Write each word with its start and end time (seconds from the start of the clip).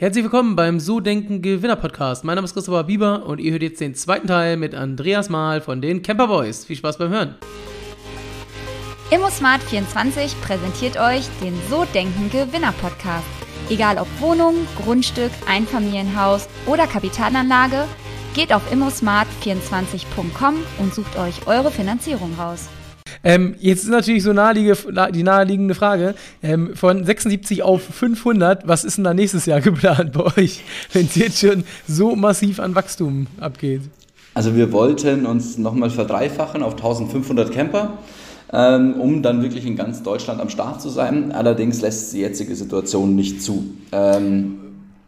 Herzlich 0.00 0.24
willkommen 0.24 0.56
beim 0.56 0.80
So 0.80 0.98
Denken 1.00 1.42
Gewinner 1.42 1.76
Podcast. 1.76 2.24
Mein 2.24 2.36
Name 2.36 2.46
ist 2.46 2.54
Christopher 2.54 2.84
Bieber 2.84 3.26
und 3.26 3.38
ihr 3.38 3.52
hört 3.52 3.60
jetzt 3.60 3.82
den 3.82 3.94
zweiten 3.94 4.28
Teil 4.28 4.56
mit 4.56 4.74
Andreas 4.74 5.28
Mahl 5.28 5.60
von 5.60 5.82
den 5.82 6.00
Camper 6.00 6.26
Boys. 6.26 6.64
Viel 6.64 6.76
Spaß 6.76 6.96
beim 6.96 7.10
Hören. 7.10 7.34
ImmoSmart24 9.10 10.40
präsentiert 10.40 10.96
euch 10.98 11.26
den 11.42 11.52
So 11.68 11.84
Denken 11.92 12.30
Gewinner 12.30 12.72
Podcast. 12.80 13.26
Egal 13.68 13.98
ob 13.98 14.08
Wohnung, 14.20 14.54
Grundstück, 14.82 15.32
Einfamilienhaus 15.46 16.48
oder 16.64 16.86
Kapitalanlage, 16.86 17.84
geht 18.32 18.54
auf 18.54 18.72
immosmart24.com 18.72 20.54
und 20.78 20.94
sucht 20.94 21.18
euch 21.18 21.46
eure 21.46 21.70
Finanzierung 21.70 22.34
raus. 22.38 22.70
Ähm, 23.22 23.54
jetzt 23.58 23.84
ist 23.84 23.90
natürlich 23.90 24.22
so 24.22 24.32
naheliegende, 24.32 25.12
die 25.12 25.22
naheliegende 25.22 25.74
Frage, 25.74 26.14
ähm, 26.42 26.74
von 26.74 27.04
76 27.04 27.62
auf 27.62 27.82
500, 27.82 28.66
was 28.66 28.84
ist 28.84 28.96
denn 28.96 29.04
da 29.04 29.14
nächstes 29.14 29.46
Jahr 29.46 29.60
geplant 29.60 30.12
bei 30.12 30.24
euch, 30.38 30.62
wenn 30.92 31.06
es 31.06 31.14
jetzt 31.16 31.38
schon 31.38 31.64
so 31.86 32.16
massiv 32.16 32.60
an 32.60 32.74
Wachstum 32.74 33.26
abgeht? 33.38 33.82
Also 34.32 34.54
wir 34.54 34.72
wollten 34.72 35.26
uns 35.26 35.58
nochmal 35.58 35.90
verdreifachen 35.90 36.62
auf 36.62 36.74
1500 36.74 37.52
Camper, 37.52 37.98
ähm, 38.52 38.94
um 38.94 39.22
dann 39.22 39.42
wirklich 39.42 39.66
in 39.66 39.76
ganz 39.76 40.02
Deutschland 40.02 40.40
am 40.40 40.48
Start 40.48 40.80
zu 40.80 40.88
sein. 40.88 41.32
Allerdings 41.32 41.82
lässt 41.82 42.12
die 42.14 42.20
jetzige 42.20 42.54
Situation 42.54 43.16
nicht 43.16 43.42
zu. 43.42 43.64
Ähm, 43.92 44.60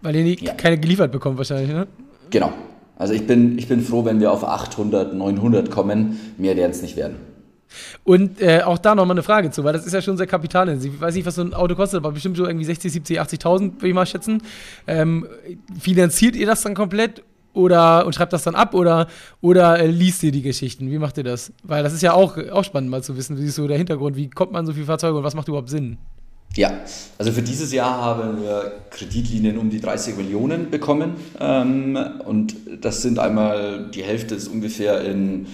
Weil 0.03 0.17
ihr 0.17 0.25
nie, 0.25 0.39
ja. 0.41 0.55
keine 0.55 0.79
geliefert 0.79 1.13
bekommt 1.13 1.39
wahrscheinlich, 1.39 1.71
ne? 1.71 1.87
Genau. 2.31 2.53
Also 2.99 3.15
ich 3.15 3.27
bin, 3.27 3.59
ich 3.59 3.69
bin 3.69 3.81
froh, 3.81 4.05
wenn 4.05 4.21
wir 4.21 4.31
auf 4.33 4.45
800, 4.45 5.15
900 5.15 5.71
kommen. 5.71 6.21
Mehr 6.37 6.57
werden 6.57 6.73
es 6.73 6.83
nicht 6.83 6.97
werden. 6.97 7.17
Und 8.05 8.41
äh, 8.41 8.63
auch 8.65 8.79
da 8.79 8.95
nochmal 8.95 9.15
eine 9.15 9.23
Frage 9.23 9.51
zu, 9.51 9.65
weil 9.65 9.73
das 9.73 9.87
ist 9.87 9.93
ja 9.93 10.03
schon 10.03 10.17
sehr 10.17 10.27
kapitalintensiv. 10.27 10.95
Ich 10.95 11.01
weiß 11.01 11.15
nicht, 11.15 11.27
was 11.27 11.37
so 11.37 11.43
ein 11.43 11.55
Auto 11.55 11.75
kostet, 11.75 11.99
aber 11.99 12.13
bestimmt 12.13 12.37
so 12.37 12.47
irgendwie 12.47 12.65
60, 12.65 12.93
70, 12.93 13.21
80.000, 13.21 13.61
würde 13.77 13.89
ich 13.89 13.95
mal 13.95 14.07
schätzen. 14.07 14.43
Ähm, 14.87 15.27
finanziert 15.79 16.37
ihr 16.37 16.47
das 16.47 16.63
dann 16.63 16.75
komplett 16.75 17.23
oder 17.55 18.07
und 18.07 18.15
schreibt 18.15 18.33
das 18.33 18.45
dann 18.45 18.55
ab 18.55 18.75
oder, 18.75 19.09
oder 19.41 19.79
äh, 19.79 19.87
liest 19.87 20.23
ihr 20.23 20.33
die 20.33 20.43
Geschichten? 20.43 20.91
Wie 20.91 20.99
macht 20.99 21.19
ihr 21.19 21.25
das? 21.25 21.53
Weil 21.63 21.83
das 21.83 21.93
ist 21.93 22.03
ja 22.03 22.13
auch, 22.15 22.39
auch 22.51 22.65
spannend 22.65 22.91
mal 22.91 23.03
zu 23.03 23.17
wissen, 23.17 23.39
wie 23.39 23.47
ist 23.47 23.57
so 23.57 23.67
der 23.69 23.77
Hintergrund, 23.77 24.17
wie 24.17 24.31
kommt 24.31 24.53
man 24.53 24.67
so 24.67 24.73
viele 24.73 24.87
Fahrzeuge 24.87 25.19
und 25.19 25.25
was 25.25 25.35
macht 25.35 25.49
überhaupt 25.49 25.71
Sinn? 25.71 25.99
Ja, 26.55 26.71
also 27.17 27.33
für 27.33 27.41
dieses 27.41 27.73
Jahr 27.73 27.99
haben 28.03 28.43
wir 28.43 28.73
Kreditlinien 28.91 29.57
um 29.57 29.71
die 29.71 29.81
30 29.81 30.19
Millionen 30.19 30.71
bekommen 30.71 31.15
ähm, 31.41 31.99
und 32.27 32.55
das 32.81 33.01
sind 33.01 33.19
einmal, 33.19 33.91
die 33.95 34.03
Hälfte 34.03 34.35
ist 34.35 34.49
ungefähr 34.49 35.03
in 35.03 35.47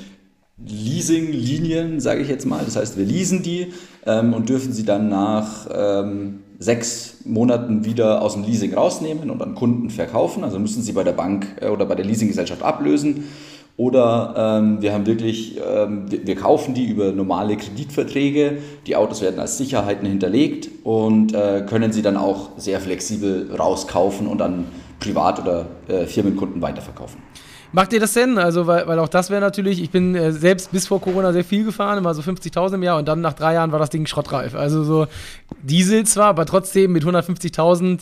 Leasing-Linien, 0.66 2.00
sage 2.00 2.20
ich 2.20 2.28
jetzt 2.28 2.46
mal. 2.46 2.64
Das 2.64 2.76
heißt, 2.76 2.98
wir 2.98 3.04
leasen 3.04 3.42
die 3.42 3.72
ähm, 4.06 4.34
und 4.34 4.48
dürfen 4.48 4.72
sie 4.72 4.84
dann 4.84 5.08
nach 5.08 5.68
ähm, 5.72 6.40
sechs 6.58 7.18
Monaten 7.24 7.84
wieder 7.84 8.22
aus 8.22 8.34
dem 8.34 8.42
Leasing 8.42 8.74
rausnehmen 8.74 9.30
und 9.30 9.40
an 9.40 9.54
Kunden 9.54 9.90
verkaufen. 9.90 10.42
Also 10.42 10.58
müssen 10.58 10.82
sie 10.82 10.92
bei 10.92 11.04
der 11.04 11.12
Bank 11.12 11.46
äh, 11.60 11.68
oder 11.68 11.86
bei 11.86 11.94
der 11.94 12.04
Leasinggesellschaft 12.04 12.62
ablösen. 12.62 13.24
Oder 13.76 14.34
ähm, 14.36 14.82
wir 14.82 14.92
haben 14.92 15.06
wirklich, 15.06 15.56
ähm, 15.64 16.10
wir, 16.10 16.26
wir, 16.26 16.34
kaufen 16.34 16.74
die 16.74 16.86
über 16.86 17.12
normale 17.12 17.56
Kreditverträge. 17.56 18.58
Die 18.88 18.96
Autos 18.96 19.22
werden 19.22 19.38
als 19.38 19.56
Sicherheiten 19.56 20.08
hinterlegt 20.08 20.68
und 20.82 21.32
äh, 21.32 21.64
können 21.64 21.92
sie 21.92 22.02
dann 22.02 22.16
auch 22.16 22.50
sehr 22.56 22.80
flexibel 22.80 23.54
rauskaufen 23.56 24.26
und 24.26 24.42
an 24.42 24.64
Privat- 24.98 25.40
oder 25.40 25.66
äh, 25.86 26.06
Firmenkunden 26.06 26.60
weiterverkaufen. 26.60 27.22
Macht 27.72 27.92
ihr 27.92 28.00
das 28.00 28.14
denn? 28.14 28.38
Also, 28.38 28.66
weil, 28.66 28.86
weil 28.86 28.98
auch 28.98 29.08
das 29.08 29.28
wäre 29.30 29.40
natürlich, 29.40 29.82
ich 29.82 29.90
bin 29.90 30.14
äh, 30.14 30.32
selbst 30.32 30.72
bis 30.72 30.86
vor 30.86 31.00
Corona 31.00 31.32
sehr 31.32 31.44
viel 31.44 31.64
gefahren, 31.64 31.98
immer 31.98 32.14
so 32.14 32.22
50.000 32.22 32.74
im 32.74 32.82
Jahr 32.82 32.98
und 32.98 33.06
dann 33.06 33.20
nach 33.20 33.34
drei 33.34 33.54
Jahren 33.54 33.72
war 33.72 33.78
das 33.78 33.90
Ding 33.90 34.06
schrottreif. 34.06 34.54
Also 34.54 34.84
so 34.84 35.06
Diesel 35.62 36.04
zwar, 36.04 36.28
aber 36.28 36.46
trotzdem 36.46 36.92
mit 36.92 37.04
150.000 37.04 38.00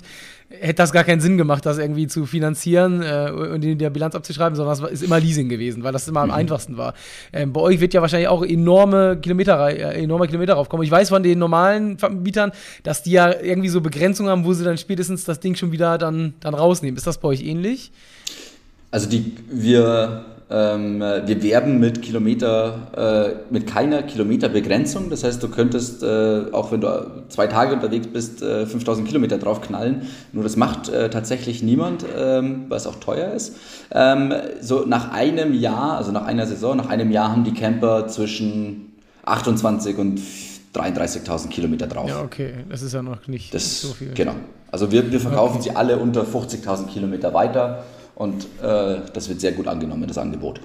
hätte 0.49 0.75
das 0.75 0.93
gar 0.93 1.03
keinen 1.03 1.21
Sinn 1.21 1.37
gemacht, 1.37 1.67
das 1.67 1.79
irgendwie 1.79 2.07
zu 2.07 2.25
finanzieren 2.27 3.03
äh, 3.03 3.31
und 3.31 3.65
in 3.65 3.79
der 3.79 3.91
Bilanz 3.91 4.15
abzuschreiben, 4.15 4.55
sondern 4.55 4.79
das 4.79 4.91
ist 4.93 5.03
immer 5.03 5.19
Leasing 5.19 5.49
gewesen, 5.49 5.83
weil 5.83 5.93
das 5.93 6.07
immer 6.07 6.21
am 6.21 6.29
mhm. 6.29 6.35
einfachsten 6.35 6.77
war. 6.77 6.95
Ähm, 7.33 7.53
bei 7.53 7.61
euch 7.61 7.81
wird 7.81 7.95
ja 7.95 8.01
wahrscheinlich 8.01 8.29
auch 8.29 8.45
enorme 8.45 9.19
Kilometer, 9.21 9.69
äh, 9.69 10.03
enorme 10.03 10.27
Kilometer 10.27 10.55
raufkommen. 10.55 10.85
Ich 10.85 10.91
weiß 10.91 11.09
von 11.09 11.23
den 11.25 11.39
normalen 11.39 11.99
Vermietern, 11.99 12.53
dass 12.85 13.03
die 13.03 13.13
ja 13.13 13.33
irgendwie 13.41 13.69
so 13.69 13.81
Begrenzungen 13.81 14.31
haben, 14.31 14.45
wo 14.45 14.53
sie 14.53 14.65
dann 14.65 14.79
spätestens 14.79 15.25
das 15.25 15.41
Ding 15.41 15.57
schon 15.57 15.73
wieder 15.73 15.99
dann, 15.99 16.35
dann 16.41 16.55
rausnehmen. 16.55 16.97
Ist 16.97 17.09
das 17.09 17.19
bei 17.19 17.29
euch 17.29 17.43
ähnlich? 17.43 17.91
Also 18.97 19.11
die, 19.11 19.31
wir, 19.51 20.25
ähm, 20.49 21.01
wir 21.01 21.43
werben 21.43 21.79
mit 21.81 22.01
Kilometer, 22.01 23.37
äh, 23.51 23.53
mit 23.53 23.67
keiner 23.67 24.03
Kilometerbegrenzung. 24.03 25.11
Das 25.11 25.23
heißt, 25.23 25.43
du 25.43 25.49
könntest, 25.49 26.03
äh, 26.03 26.45
auch 26.53 26.73
wenn 26.73 26.81
du 26.81 27.25
zwei 27.29 27.47
Tage 27.47 27.75
unterwegs 27.75 28.07
bist, 28.07 28.41
äh, 28.41 28.65
5000 28.65 29.07
Kilometer 29.07 29.37
draufknallen. 29.37 30.09
Nur 30.33 30.45
das 30.45 30.57
macht 30.57 30.89
äh, 30.89 31.11
tatsächlich 31.11 31.63
niemand, 31.63 32.07
ähm, 32.17 32.65
weil 32.71 32.79
es 32.79 32.87
auch 32.87 32.95
teuer 32.95 33.35
ist. 33.35 33.57
Ähm, 33.93 34.33
so 34.63 34.87
nach 34.87 35.13
einem 35.13 35.53
Jahr, 35.53 35.99
also 35.99 36.11
nach 36.11 36.25
einer 36.25 36.47
Saison, 36.47 36.75
nach 36.79 36.89
einem 36.89 37.11
Jahr 37.11 37.31
haben 37.31 37.45
die 37.45 37.53
Camper 37.53 38.09
zwischen 38.09 38.95
28 39.27 39.99
und 39.99 40.21
33.000 40.73 41.51
Kilometer 41.51 41.87
drauf. 41.87 42.09
Ja, 42.09 42.23
okay, 42.23 42.55
das 42.71 42.81
ist 42.81 42.95
ja 42.95 43.03
noch 43.03 43.29
nicht 43.29 43.53
das, 43.53 43.83
so 43.83 43.89
viel. 43.93 44.15
Genau. 44.15 44.37
Also 44.73 44.91
wir, 44.91 45.13
wir 45.13 45.21
verkaufen 45.21 45.57
okay. 45.57 45.69
sie 45.71 45.77
alle 45.77 45.99
unter 45.99 46.23
50.000 46.23 46.87
Kilometer 46.87 47.35
weiter 47.35 47.85
und 48.17 48.45
äh, 48.63 48.99
das 49.13 49.29
wird 49.29 49.41
sehr 49.41 49.53
gut 49.53 49.69
angenommen, 49.69 50.07
das 50.09 50.19
Angebot. 50.19 50.61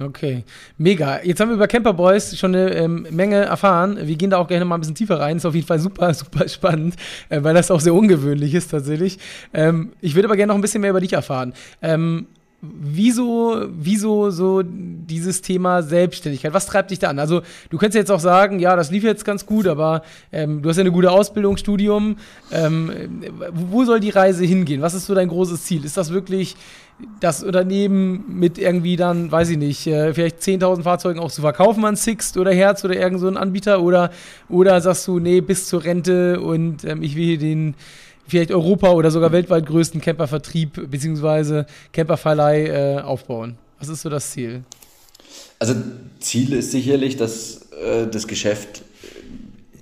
Okay, 0.00 0.44
mega. 0.78 1.20
Jetzt 1.22 1.40
haben 1.40 1.48
wir 1.48 1.56
über 1.56 1.66
Camper 1.66 1.92
Boys 1.92 2.38
schon 2.38 2.54
eine 2.54 2.74
ähm, 2.74 3.06
Menge 3.10 3.36
erfahren. 3.36 3.98
Wir 4.00 4.16
gehen 4.16 4.30
da 4.30 4.38
auch 4.38 4.46
gerne 4.46 4.64
mal 4.64 4.76
ein 4.76 4.80
bisschen 4.80 4.94
tiefer 4.94 5.18
rein. 5.18 5.36
Ist 5.36 5.44
auf 5.44 5.54
jeden 5.54 5.66
Fall 5.66 5.80
super, 5.80 6.14
super 6.14 6.48
spannend, 6.48 6.94
äh, 7.28 7.42
weil 7.42 7.54
das 7.54 7.70
auch 7.70 7.80
sehr 7.80 7.92
ungewöhnlich 7.92 8.54
ist 8.54 8.70
tatsächlich. 8.70 9.18
Ähm, 9.52 9.92
ich 10.00 10.14
würde 10.14 10.28
aber 10.28 10.36
gerne 10.36 10.52
noch 10.52 10.54
ein 10.54 10.60
bisschen 10.60 10.80
mehr 10.80 10.90
über 10.90 11.00
dich 11.00 11.12
erfahren. 11.12 11.54
Ähm, 11.82 12.28
wieso, 12.62 13.66
wieso 13.70 14.30
so 14.30 14.62
dieses 14.62 15.40
Thema 15.42 15.82
Selbstständigkeit? 15.82 16.52
Was 16.52 16.66
treibt 16.66 16.90
dich 16.90 16.98
da 16.98 17.08
an? 17.08 17.18
Also, 17.18 17.42
du 17.70 17.78
könntest 17.78 17.96
jetzt 17.96 18.10
auch 18.10 18.20
sagen, 18.20 18.58
ja, 18.58 18.76
das 18.76 18.90
lief 18.90 19.02
jetzt 19.02 19.24
ganz 19.24 19.46
gut, 19.46 19.66
aber 19.66 20.02
ähm, 20.32 20.62
du 20.62 20.68
hast 20.68 20.76
ja 20.76 20.82
eine 20.82 20.92
gute 20.92 21.10
Ausbildung, 21.10 21.56
Studium. 21.56 22.16
Ähm, 22.52 22.90
wo 23.52 23.84
soll 23.84 24.00
die 24.00 24.10
Reise 24.10 24.44
hingehen? 24.44 24.82
Was 24.82 24.94
ist 24.94 25.06
so 25.06 25.14
dein 25.14 25.28
großes 25.28 25.64
Ziel? 25.64 25.84
Ist 25.84 25.96
das 25.96 26.12
wirklich 26.12 26.56
das 27.20 27.42
Unternehmen 27.42 28.24
mit 28.28 28.58
irgendwie 28.58 28.96
dann, 28.96 29.32
weiß 29.32 29.50
ich 29.50 29.58
nicht, 29.58 29.86
äh, 29.86 30.12
vielleicht 30.12 30.40
10.000 30.40 30.82
Fahrzeugen 30.82 31.18
auch 31.18 31.30
zu 31.30 31.40
verkaufen 31.40 31.84
an 31.86 31.96
Sixt 31.96 32.36
oder 32.36 32.52
Herz 32.52 32.84
oder 32.84 32.94
irgend 32.94 33.20
so 33.20 33.28
Anbieter? 33.28 33.82
Oder, 33.82 34.10
oder 34.50 34.80
sagst 34.82 35.06
du, 35.08 35.18
nee, 35.18 35.40
bis 35.40 35.66
zur 35.66 35.84
Rente 35.84 36.40
und 36.40 36.84
ähm, 36.84 37.02
ich 37.02 37.16
will 37.16 37.24
hier 37.24 37.38
den 37.38 37.74
vielleicht 38.26 38.52
Europa 38.52 38.92
oder 38.92 39.10
sogar 39.10 39.32
weltweit 39.32 39.66
größten 39.66 40.00
Campervertrieb 40.00 40.90
bzw. 40.90 41.64
Camperverleih 41.92 42.66
äh, 42.66 43.00
aufbauen? 43.00 43.56
Was 43.78 43.88
ist 43.88 44.02
so 44.02 44.08
das 44.08 44.30
Ziel? 44.30 44.62
Also 45.58 45.74
Ziel 46.20 46.52
ist 46.52 46.70
sicherlich, 46.70 47.16
dass 47.16 47.68
äh, 47.72 48.06
das 48.10 48.26
Geschäft, 48.26 48.82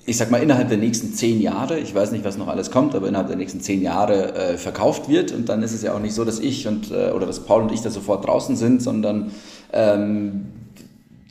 ich 0.07 0.17
sag 0.17 0.31
mal, 0.31 0.43
innerhalb 0.43 0.69
der 0.69 0.79
nächsten 0.79 1.13
zehn 1.15 1.41
Jahre, 1.41 1.79
ich 1.79 1.95
weiß 1.95 2.13
nicht, 2.13 2.25
was 2.25 2.39
noch 2.39 2.49
alles 2.49 2.71
kommt, 2.71 2.95
aber 2.95 3.09
innerhalb 3.09 3.29
der 3.29 3.37
nächsten 3.37 3.61
zehn 3.61 3.83
Jahre 3.83 4.35
äh, 4.35 4.57
verkauft 4.57 5.09
wird. 5.09 5.33
Und 5.33 5.49
dann 5.49 5.63
ist 5.63 5.73
es 5.73 5.83
ja 5.83 5.95
auch 5.95 6.01
nicht 6.01 6.15
so, 6.15 6.25
dass 6.25 6.39
ich 6.39 6.67
und 6.67 6.91
äh, 6.91 7.11
oder 7.11 7.27
dass 7.27 7.41
Paul 7.41 7.63
und 7.63 7.73
ich 7.73 7.81
da 7.83 7.91
sofort 7.91 8.27
draußen 8.27 8.57
sind, 8.57 8.83
sondern 8.83 9.33
ähm, 9.73 10.47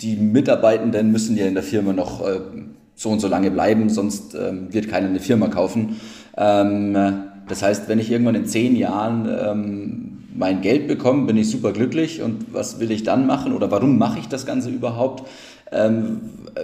die 0.02 0.16
Mitarbeitenden 0.16 1.12
müssen 1.12 1.36
ja 1.38 1.46
in 1.46 1.56
der 1.56 1.64
Firma 1.64 1.94
noch 1.94 2.26
äh, 2.26 2.40
so 2.98 3.10
und 3.10 3.22
so 3.22 3.30
lange 3.30 3.52
bleiben, 3.52 3.90
sonst 3.90 4.36
ähm, 4.36 4.74
wird 4.74 4.90
keiner 4.90 5.08
eine 5.08 5.22
Firma 5.22 5.48
kaufen. 5.48 6.02
Ähm, 6.36 6.98
das 7.48 7.62
heißt, 7.62 7.88
wenn 7.88 8.00
ich 8.00 8.12
irgendwann 8.12 8.36
in 8.36 8.46
zehn 8.46 8.76
Jahren 8.76 9.30
ähm, 9.30 10.18
mein 10.36 10.62
Geld 10.62 10.88
bekomme, 10.88 11.28
bin 11.28 11.38
ich 11.38 11.50
super 11.50 11.72
glücklich. 11.72 12.22
Und 12.22 12.54
was 12.54 12.80
will 12.80 12.92
ich 12.92 13.04
dann 13.04 13.26
machen 13.26 13.54
oder 13.54 13.72
warum 13.72 13.98
mache 13.98 14.20
ich 14.20 14.28
das 14.28 14.46
Ganze 14.46 14.70
überhaupt? 14.70 15.28
Ähm, 15.72 16.22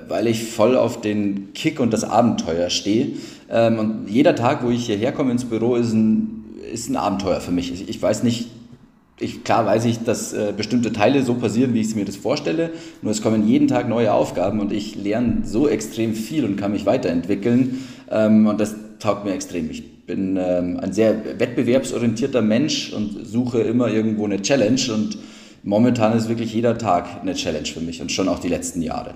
weil 0.08 0.28
ich 0.28 0.44
voll 0.44 0.76
auf 0.76 1.02
den 1.02 1.54
Kick 1.54 1.80
und 1.80 1.94
das 1.94 2.04
Abenteuer 2.04 2.70
stehe. 2.70 3.14
Ähm, 3.50 3.80
und 3.80 4.10
jeder 4.10 4.36
Tag, 4.36 4.64
wo 4.64 4.72
ich 4.72 4.88
hierher 4.88 5.12
komme 5.12 5.32
ins 5.32 5.46
Büro, 5.46 5.76
ist 5.76 5.94
ein, 5.94 6.46
ist 6.72 6.90
ein 6.90 6.96
Abenteuer 6.96 7.42
für 7.42 7.52
mich. 7.52 7.72
Ich, 7.72 7.90
ich 7.90 8.02
weiß 8.02 8.24
nicht, 8.24 8.50
ich, 9.24 9.44
klar 9.44 9.66
weiß 9.66 9.86
ich, 9.86 10.00
dass 10.04 10.34
äh, 10.34 10.54
bestimmte 10.56 10.92
Teile 10.92 11.24
so 11.24 11.36
passieren, 11.36 11.74
wie 11.74 11.82
ich 11.82 11.96
mir 11.96 12.06
das 12.06 12.16
vorstelle. 12.16 12.72
Nur 13.02 13.12
es 13.12 13.22
kommen 13.22 13.48
jeden 13.48 13.68
Tag 13.68 13.88
neue 13.88 14.14
Aufgaben 14.14 14.60
und 14.60 14.72
ich 14.72 14.96
lerne 14.96 15.44
so 15.46 15.68
extrem 15.68 16.14
viel 16.14 16.46
und 16.46 16.58
kann 16.58 16.72
mich 16.72 16.86
weiterentwickeln. 16.86 17.88
Ähm, 18.12 18.48
und 18.48 18.60
das 18.60 18.76
taugt 19.00 19.26
mir 19.26 19.34
extrem. 19.34 19.70
Ich 19.70 20.06
bin 20.06 20.38
ähm, 20.38 20.80
ein 20.80 20.94
sehr 20.94 21.40
wettbewerbsorientierter 21.40 22.42
Mensch 22.42 22.92
und 22.94 23.26
suche 23.26 23.62
immer 23.62 23.90
irgendwo 23.90 24.26
eine 24.26 24.42
Challenge. 24.42 24.82
Und 24.94 25.18
momentan 25.64 26.18
ist 26.18 26.30
wirklich 26.30 26.54
jeder 26.54 26.78
Tag 26.78 27.22
eine 27.22 27.34
Challenge 27.34 27.66
für 27.66 27.82
mich 27.82 28.02
und 28.02 28.12
schon 28.12 28.28
auch 28.28 28.40
die 28.40 28.50
letzten 28.50 28.82
Jahre. 28.82 29.16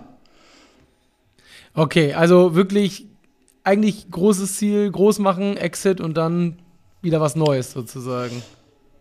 Okay, 1.74 2.14
also 2.14 2.56
wirklich 2.56 3.06
eigentlich 3.64 4.10
großes 4.10 4.56
Ziel, 4.56 4.90
groß 4.90 5.20
machen, 5.20 5.58
Exit 5.58 6.00
und 6.00 6.16
dann 6.16 6.58
wieder 7.02 7.20
was 7.20 7.36
Neues 7.36 7.72
sozusagen. 7.74 8.42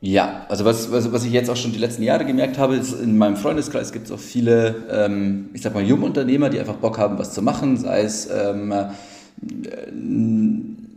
Ja, 0.01 0.47
also 0.49 0.65
was, 0.65 0.93
was, 0.93 1.11
was 1.13 1.25
ich 1.25 1.33
jetzt 1.33 1.49
auch 1.49 1.57
schon 1.57 1.73
die 1.73 1.79
letzten 1.79 2.03
Jahre 2.03 2.25
gemerkt 2.25 2.59
habe, 2.59 2.77
ist, 2.77 2.93
in 3.01 3.17
meinem 3.17 3.37
Freundeskreis 3.37 3.93
gibt 3.93 4.07
es 4.07 4.13
auch 4.13 4.19
viele, 4.19 4.75
ähm, 4.91 5.49
ich 5.55 5.63
sag 5.63 5.75
mal, 5.75 5.83
Jungunternehmer, 5.83 6.51
die 6.51 6.61
einfach 6.61 6.77
Bock 6.77 6.99
haben, 6.99 7.19
was 7.19 7.33
zu 7.33 7.43
machen, 7.43 7.77
sei 7.79 8.03
es 8.03 8.29
ähm, 8.31 8.73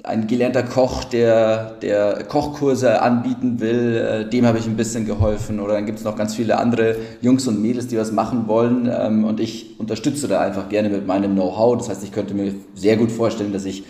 ein 0.04 0.28
gelernter 0.28 0.64
Koch, 0.64 1.04
der, 1.04 1.72
der 1.82 2.24
Kochkurse 2.24 3.02
anbieten 3.02 3.60
will, 3.60 3.98
äh, 3.98 4.30
dem 4.30 4.46
habe 4.46 4.58
ich 4.58 4.66
ein 4.66 4.78
bisschen 4.78 5.06
geholfen. 5.06 5.60
Oder 5.60 5.74
dann 5.74 5.86
gibt 5.86 6.00
es 6.00 6.06
noch 6.06 6.16
ganz 6.16 6.36
viele 6.36 6.58
andere 6.58 6.96
Jungs 7.22 7.48
und 7.48 7.62
Mädels, 7.62 7.88
die 7.88 7.98
was 7.98 8.12
machen 8.12 8.48
wollen. 8.48 8.90
Ähm, 8.92 9.26
und 9.26 9.40
ich 9.40 9.80
unterstütze 9.80 10.28
da 10.28 10.40
einfach 10.42 10.70
gerne 10.70 10.90
mit 10.90 11.06
meinem 11.06 11.34
Know-how. 11.34 11.78
Das 11.78 11.90
heißt, 11.90 12.04
ich 12.04 12.12
könnte 12.12 12.34
mir 12.34 12.54
sehr 12.76 12.98
gut 12.98 13.12
vorstellen, 13.12 13.52
dass 13.52 13.66
ich 13.66 13.84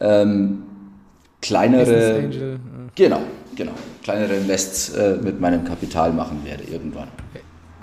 ähm, 0.00 0.62
kleinere. 1.42 2.16
Angel. 2.16 2.60
Genau, 2.94 3.20
genau. 3.60 3.72
Kleinere 4.02 4.36
Invests 4.36 4.88
äh, 4.90 5.16
mit 5.22 5.38
meinem 5.38 5.64
Kapital 5.64 6.12
machen 6.12 6.40
werde 6.44 6.64
irgendwann. 6.64 7.08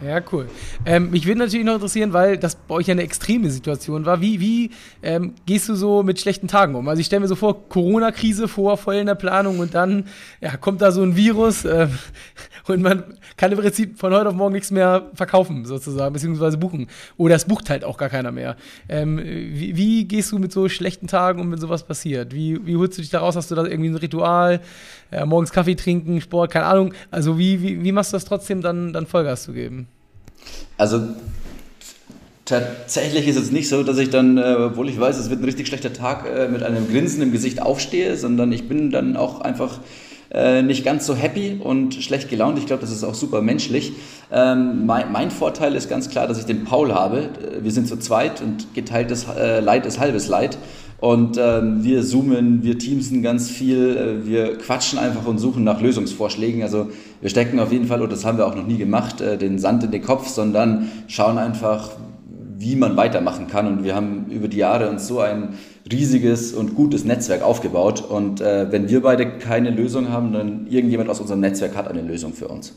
Ja, 0.06 0.22
cool. 0.32 0.48
Ähm, 0.86 1.10
mich 1.10 1.26
würde 1.26 1.40
natürlich 1.40 1.66
noch 1.66 1.74
interessieren, 1.74 2.14
weil 2.14 2.38
das 2.38 2.56
bei 2.56 2.76
euch 2.76 2.88
ja 2.88 2.92
eine 2.92 3.02
extreme 3.02 3.50
Situation 3.50 4.06
war. 4.06 4.22
Wie, 4.22 4.40
wie 4.40 4.70
ähm, 5.02 5.34
gehst 5.48 5.68
du 5.70 5.76
so 5.76 6.04
mit 6.04 6.20
schlechten 6.20 6.48
Tagen 6.48 6.76
um? 6.76 6.88
Also 6.88 7.00
ich 7.00 7.08
stelle 7.08 7.22
mir 7.22 7.28
so 7.28 7.36
vor, 7.36 7.68
Corona-Krise 7.68 8.48
vor, 8.48 8.78
voll 8.78 8.96
in 8.96 9.08
der 9.08 9.16
Planung 9.16 9.58
und 9.58 9.74
dann 9.74 10.06
ja, 10.40 10.56
kommt 10.58 10.82
da 10.82 10.92
so 10.92 11.02
ein 11.02 11.16
Virus 11.16 11.66
äh, 11.66 11.88
und 12.68 12.84
man 12.84 13.06
kann 13.38 13.52
im 13.52 13.58
Prinzip 13.58 13.98
von 13.98 14.14
heute 14.14 14.30
auf 14.30 14.36
morgen 14.36 14.54
nichts 14.54 14.70
mehr 14.70 15.10
verkaufen, 15.16 15.66
sozusagen, 15.66 16.14
beziehungsweise 16.14 16.58
buchen. 16.58 16.88
Oder 17.18 17.36
es 17.36 17.46
bucht 17.46 17.72
halt 17.72 17.84
auch 17.84 17.98
gar 17.98 18.10
keiner 18.10 18.32
mehr. 18.32 18.56
Ähm, 18.90 19.18
wie, 19.18 19.78
wie, 19.78 20.06
gehst 20.06 20.32
du 20.32 20.38
mit 20.38 20.52
so 20.52 20.70
schlechten 20.70 21.08
Tagen 21.08 21.42
um, 21.42 21.52
wenn 21.52 21.60
sowas 21.60 21.84
passiert? 21.84 22.36
Wie, 22.36 22.64
wie 22.68 22.76
holst 22.76 23.00
du 23.00 23.02
dich 23.02 23.10
da 23.10 23.20
raus? 23.20 23.36
Hast 23.36 23.50
du 23.50 23.56
da 23.56 23.66
irgendwie 23.66 23.90
ein 23.90 23.96
Ritual? 23.96 24.62
Äh, 25.12 25.26
morgens 25.26 25.52
Kaffee 25.52 25.76
trinken, 25.76 26.22
Sport, 26.22 26.52
keine 26.52 26.66
Ahnung. 26.66 26.94
Also 27.10 27.40
wie, 27.40 27.62
wie, 27.64 27.84
wie 27.84 27.92
machst 27.92 28.14
du 28.14 28.16
das 28.16 28.26
trotzdem 28.26 28.62
dann, 28.62 28.94
dann 28.94 29.08
Vollgas 29.08 29.44
zu 29.44 29.54
geben? 29.54 29.87
Also 30.78 31.02
tatsächlich 32.46 33.28
ist 33.28 33.38
es 33.38 33.52
nicht 33.52 33.68
so, 33.68 33.84
dass 33.84 33.98
ich 33.98 34.10
dann, 34.10 34.38
äh, 34.38 34.56
obwohl 34.60 34.90
ich 34.90 35.00
weiß, 35.00 35.18
es 35.18 35.30
wird 35.30 35.42
ein 35.42 35.46
richtig 35.46 35.68
schlechter 35.68 35.94
Tag, 35.94 36.26
äh, 36.26 36.48
mit 36.48 36.64
einem 36.64 36.90
Grinsen 36.90 37.22
im 37.22 37.32
Gesicht 37.32 37.62
aufstehe, 37.62 38.16
sondern 38.16 38.52
ich 38.52 38.68
bin 38.68 38.92
dann 38.92 39.18
auch 39.18 39.42
einfach 39.42 39.80
äh, 40.32 40.62
nicht 40.62 40.84
ganz 40.84 41.06
so 41.06 41.16
happy 41.16 41.60
und 41.62 41.96
schlecht 41.96 42.30
gelaunt. 42.30 42.58
Ich 42.58 42.66
glaube, 42.66 42.82
das 42.82 42.92
ist 42.92 43.04
auch 43.04 43.16
super 43.16 43.42
menschlich. 43.42 43.94
Ähm, 44.32 44.86
mein, 44.86 45.12
mein, 45.12 45.32
Vorteil 45.32 45.76
ist 45.76 45.90
ganz 45.90 46.10
klar, 46.10 46.28
dass 46.28 46.38
ich 46.38 46.46
den 46.46 46.64
Paul 46.64 46.94
habe. 46.94 47.30
Wir 47.62 47.72
sind 47.72 47.88
zu 47.88 47.98
zweit 47.98 48.42
und 48.42 48.74
geteiltes 48.74 49.26
Leid 49.62 49.86
ist 49.86 50.00
halbes 50.00 50.28
Leid. 50.28 50.58
Und 51.00 51.38
ähm, 51.40 51.84
wir 51.84 52.04
zoomen, 52.04 52.64
wir 52.64 52.80
teamsen 52.80 53.22
ganz 53.22 53.50
viel, 53.50 53.96
äh, 53.96 54.28
wir 54.28 54.58
quatschen 54.58 54.98
einfach 54.98 55.28
und 55.28 55.38
suchen 55.38 55.64
nach 55.64 55.80
Lösungsvorschlägen. 55.80 56.64
Also 56.64 56.90
wir 57.22 57.30
stecken 57.30 57.60
auf 57.60 57.72
jeden 57.72 57.86
Fall, 57.86 58.02
und 58.02 58.12
das 58.12 58.26
haben 58.26 58.40
wir 58.40 58.48
auch 58.48 58.56
noch 58.56 58.66
nie 58.66 58.78
gemacht, 58.78 59.22
äh, 59.22 59.38
den 59.38 59.60
Sand 59.60 59.84
in 59.84 59.92
den 59.92 60.02
Kopf, 60.02 60.28
sondern 60.28 60.90
schauen 61.08 61.38
einfach, 61.38 61.92
wie 62.58 62.76
man 62.76 62.98
weitermachen 62.98 63.46
kann. 63.48 63.68
Und 63.68 63.84
wir 63.84 63.94
haben 63.94 64.26
über 64.32 64.48
die 64.48 64.58
Jahre 64.58 64.90
uns 64.90 65.08
so 65.08 65.20
ein 65.20 65.54
riesiges 65.92 66.54
und 66.54 66.74
gutes 66.74 67.06
Netzwerk 67.06 67.44
aufgebaut. 67.44 68.04
Und 68.10 68.42
äh, 68.42 68.72
wenn 68.72 68.90
wir 68.90 69.04
beide 69.04 69.38
keine 69.38 69.70
Lösung 69.70 70.10
haben, 70.10 70.34
dann 70.34 70.66
irgendjemand 70.68 71.12
aus 71.12 71.20
unserem 71.20 71.42
Netzwerk 71.42 71.76
hat 71.76 71.88
eine 71.88 72.02
Lösung 72.02 72.34
für 72.34 72.48
uns. 72.48 72.74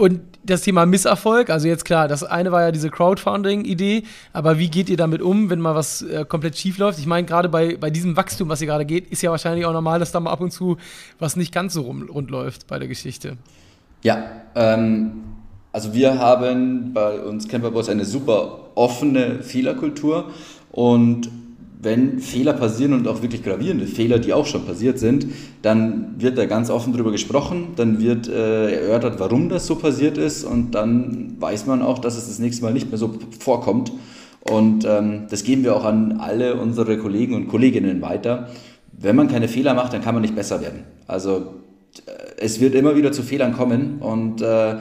Und 0.00 0.22
das 0.42 0.62
Thema 0.62 0.86
Misserfolg, 0.86 1.50
also 1.50 1.68
jetzt 1.68 1.84
klar, 1.84 2.08
das 2.08 2.24
eine 2.24 2.50
war 2.52 2.62
ja 2.62 2.72
diese 2.72 2.88
Crowdfunding-Idee, 2.88 4.04
aber 4.32 4.58
wie 4.58 4.70
geht 4.70 4.88
ihr 4.88 4.96
damit 4.96 5.20
um, 5.20 5.50
wenn 5.50 5.60
mal 5.60 5.74
was 5.74 6.00
äh, 6.00 6.24
komplett 6.24 6.56
schief 6.56 6.78
läuft? 6.78 6.98
Ich 6.98 7.04
meine, 7.04 7.26
gerade 7.26 7.50
bei, 7.50 7.76
bei 7.76 7.90
diesem 7.90 8.16
Wachstum, 8.16 8.48
was 8.48 8.62
ihr 8.62 8.66
gerade 8.66 8.86
geht, 8.86 9.10
ist 9.10 9.20
ja 9.20 9.30
wahrscheinlich 9.30 9.66
auch 9.66 9.74
normal, 9.74 9.98
dass 9.98 10.10
da 10.10 10.18
mal 10.18 10.30
ab 10.30 10.40
und 10.40 10.52
zu 10.52 10.78
was 11.18 11.36
nicht 11.36 11.52
ganz 11.52 11.74
so 11.74 11.82
rum, 11.82 12.08
rund 12.08 12.30
läuft 12.30 12.66
bei 12.66 12.78
der 12.78 12.88
Geschichte. 12.88 13.36
Ja, 14.02 14.24
ähm, 14.54 15.20
also 15.70 15.92
wir 15.92 16.18
haben 16.18 16.94
bei 16.94 17.20
uns 17.20 17.46
Camperboss 17.46 17.90
eine 17.90 18.06
super 18.06 18.70
offene 18.76 19.42
Fehlerkultur 19.42 20.30
und 20.72 21.28
wenn 21.82 22.18
Fehler 22.20 22.52
passieren 22.52 22.92
und 22.92 23.08
auch 23.08 23.22
wirklich 23.22 23.42
gravierende 23.42 23.86
Fehler, 23.86 24.18
die 24.18 24.34
auch 24.34 24.46
schon 24.46 24.66
passiert 24.66 24.98
sind, 24.98 25.26
dann 25.62 26.14
wird 26.18 26.36
da 26.36 26.44
ganz 26.44 26.68
offen 26.68 26.92
drüber 26.92 27.10
gesprochen, 27.10 27.68
dann 27.76 28.00
wird 28.00 28.28
äh, 28.28 28.82
erörtert, 28.82 29.18
warum 29.18 29.48
das 29.48 29.66
so 29.66 29.76
passiert 29.76 30.18
ist 30.18 30.44
und 30.44 30.72
dann 30.74 31.36
weiß 31.38 31.66
man 31.66 31.80
auch, 31.80 31.98
dass 31.98 32.18
es 32.18 32.28
das 32.28 32.38
nächste 32.38 32.64
Mal 32.64 32.74
nicht 32.74 32.90
mehr 32.90 32.98
so 32.98 33.14
vorkommt. 33.38 33.92
Und 34.50 34.84
ähm, 34.86 35.26
das 35.30 35.44
geben 35.44 35.64
wir 35.64 35.76
auch 35.76 35.84
an 35.84 36.18
alle 36.20 36.54
unsere 36.56 36.98
Kollegen 36.98 37.34
und 37.34 37.48
Kolleginnen 37.48 38.00
weiter. 38.02 38.48
Wenn 38.92 39.16
man 39.16 39.28
keine 39.28 39.48
Fehler 39.48 39.74
macht, 39.74 39.92
dann 39.92 40.02
kann 40.02 40.14
man 40.14 40.22
nicht 40.22 40.34
besser 40.34 40.60
werden. 40.60 40.84
Also 41.06 41.54
äh, 42.06 42.12
es 42.38 42.60
wird 42.60 42.74
immer 42.74 42.96
wieder 42.96 43.12
zu 43.12 43.22
Fehlern 43.22 43.54
kommen 43.54 43.98
und 44.00 44.42
äh, 44.42 44.76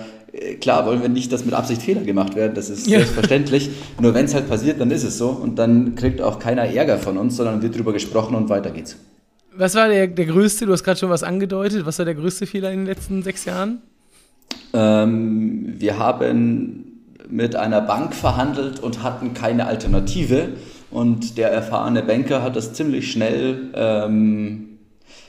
klar 0.62 0.86
wollen 0.86 1.01
wir 1.01 1.09
nicht, 1.09 1.31
dass 1.31 1.45
mit 1.45 1.53
Absicht 1.53 1.81
Fehler 1.81 2.01
gemacht 2.01 2.36
werden, 2.36 2.53
das 2.56 2.69
ist 2.69 2.88
ja. 2.88 3.00
selbstverständlich. 3.00 3.69
Nur 4.00 4.13
wenn 4.13 4.25
es 4.25 4.33
halt 4.33 4.50
passiert, 4.50 4.80
dann 4.80 4.91
ist 4.91 5.03
es 5.03 5.18
so. 5.18 5.30
Und 5.30 5.59
dann 5.59 5.95
kriegt 5.95 6.21
auch 6.21 6.39
keiner 6.39 6.63
Ärger 6.63 6.97
von 6.97 7.18
uns, 7.18 7.38
sondern 7.38 7.62
wird 7.62 7.75
darüber 7.75 7.94
gesprochen 7.94 8.36
und 8.36 8.50
weiter 8.50 8.71
geht's. 8.71 8.97
Was 9.56 9.75
war 9.75 9.89
der, 9.89 10.07
der 10.07 10.25
größte, 10.25 10.65
du 10.65 10.71
hast 10.71 10.83
gerade 10.83 11.00
schon 11.00 11.09
was 11.09 11.24
angedeutet, 11.24 11.86
was 11.86 11.97
war 12.00 12.06
der 12.06 12.15
größte 12.15 12.45
Fehler 12.45 12.71
in 12.71 12.80
den 12.80 12.86
letzten 12.86 13.24
sechs 13.24 13.45
Jahren? 13.45 13.81
Ähm, 14.74 15.75
wir 15.77 15.97
haben 15.97 16.85
mit 17.30 17.56
einer 17.56 17.81
Bank 17.81 18.15
verhandelt 18.15 18.80
und 18.80 19.03
hatten 19.03 19.33
keine 19.33 19.68
Alternative. 19.68 20.50
Und 20.92 21.38
der 21.38 21.51
erfahrene 21.51 22.01
Banker 22.01 22.42
hat 22.42 22.56
das 22.56 22.74
ziemlich 22.74 23.12
schnell 23.12 23.69
ähm, 23.75 24.80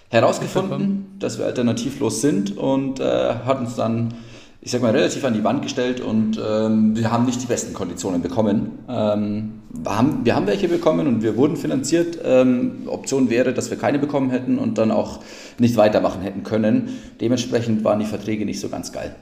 herausgefunden, 0.09 1.17
dass 1.19 1.39
wir 1.39 1.47
alternativlos 1.47 2.21
sind 2.21 2.57
und 2.57 3.01
äh, 3.01 3.35
hat 3.45 3.61
uns 3.61 3.77
dann 3.77 4.15
ich 4.63 4.71
sag 4.71 4.83
mal, 4.83 4.93
relativ 4.93 5.25
an 5.25 5.33
die 5.33 5.43
Wand 5.43 5.63
gestellt 5.63 6.01
und 6.01 6.39
ähm, 6.39 6.95
wir 6.95 7.11
haben 7.11 7.25
nicht 7.25 7.41
die 7.43 7.47
besten 7.47 7.73
Konditionen 7.73 8.21
bekommen. 8.21 8.79
Ähm, 8.89 9.63
wir, 9.71 9.97
haben, 9.97 10.25
wir 10.25 10.37
haben 10.37 10.47
welche 10.47 10.69
bekommen 10.69 11.07
und 11.07 11.23
wir 11.23 11.37
wurden 11.37 11.57
finanziert. 11.57 12.19
Ähm, 12.23 12.83
Option 12.87 13.31
wäre, 13.31 13.55
dass 13.55 13.71
wir 13.71 13.79
keine 13.79 13.99
bekommen 13.99 14.29
hätten 14.31 14.59
und 14.59 14.77
dann 14.77 14.91
auch 14.91 15.21
nicht 15.59 15.77
weitermachen 15.77 16.21
hätten 16.21 16.43
können. 16.43 16.91
Dementsprechend 17.23 17.85
waren 17.85 18.01
die 18.01 18.05
Verträge 18.05 18.45
nicht 18.45 18.61
so 18.61 18.69
ganz 18.69 18.93
geil. 18.93 19.17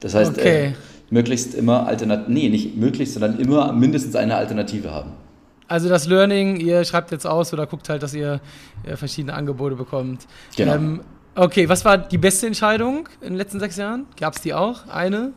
Das 0.00 0.14
heißt, 0.14 0.38
okay. 0.38 0.66
äh, 0.66 0.72
möglichst 1.08 1.54
immer 1.54 1.86
Alternative, 1.86 2.30
nee, 2.30 2.50
nicht 2.50 2.76
möglichst, 2.76 3.14
sondern 3.14 3.38
immer 3.38 3.72
mindestens 3.72 4.16
eine 4.16 4.36
Alternative 4.36 4.90
haben. 4.90 5.12
Also 5.66 5.88
das 5.88 6.06
Learning, 6.06 6.56
ihr 6.56 6.84
schreibt 6.84 7.10
jetzt 7.10 7.26
aus 7.26 7.54
oder 7.54 7.66
guckt 7.66 7.88
halt, 7.88 8.02
dass 8.02 8.12
ihr 8.12 8.42
äh, 8.84 8.96
verschiedene 8.96 9.32
Angebote 9.32 9.76
bekommt. 9.76 10.26
Genau. 10.56 10.74
Ähm, 10.74 11.00
Okay, 11.36 11.68
was 11.68 11.84
war 11.84 11.98
die 11.98 12.18
beste 12.18 12.46
Entscheidung 12.46 13.08
in 13.20 13.30
den 13.30 13.36
letzten 13.36 13.58
sechs 13.58 13.76
Jahren? 13.76 14.06
Gab 14.18 14.36
es 14.36 14.42
die 14.42 14.54
auch? 14.54 14.86
Eine? 14.86 15.32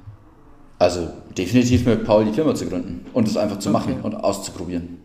Also 0.78 1.10
definitiv 1.36 1.86
mit 1.88 2.06
Paul 2.06 2.26
die 2.26 2.34
Firma 2.34 2.54
zu 2.54 2.68
gründen 2.68 3.06
und 3.14 3.28
es 3.28 3.36
einfach 3.36 3.58
zu 3.58 3.70
okay. 3.70 3.78
machen 3.80 4.02
und 4.02 4.14
auszuprobieren. 4.14 5.00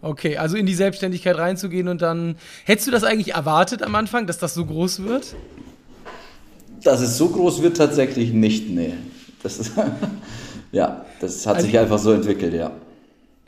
Okay, 0.00 0.38
also 0.38 0.56
in 0.56 0.64
die 0.64 0.74
Selbstständigkeit 0.74 1.36
reinzugehen 1.36 1.88
und 1.88 2.00
dann. 2.00 2.36
Hättest 2.64 2.86
du 2.86 2.90
das 2.90 3.04
eigentlich 3.04 3.34
erwartet 3.34 3.82
am 3.82 3.94
Anfang, 3.94 4.26
dass 4.26 4.38
das 4.38 4.54
so 4.54 4.64
groß 4.64 5.02
wird? 5.02 5.34
Dass 6.82 7.00
es 7.00 7.18
so 7.18 7.28
groß 7.28 7.62
wird, 7.62 7.76
tatsächlich 7.76 8.32
nicht, 8.32 8.70
nee. 8.70 8.94
Das 9.42 9.58
ist, 9.58 9.72
ja, 10.72 11.04
das 11.20 11.46
hat 11.46 11.56
also 11.56 11.66
sich 11.66 11.78
einfach 11.78 11.98
so 11.98 12.12
entwickelt, 12.12 12.54
ja 12.54 12.72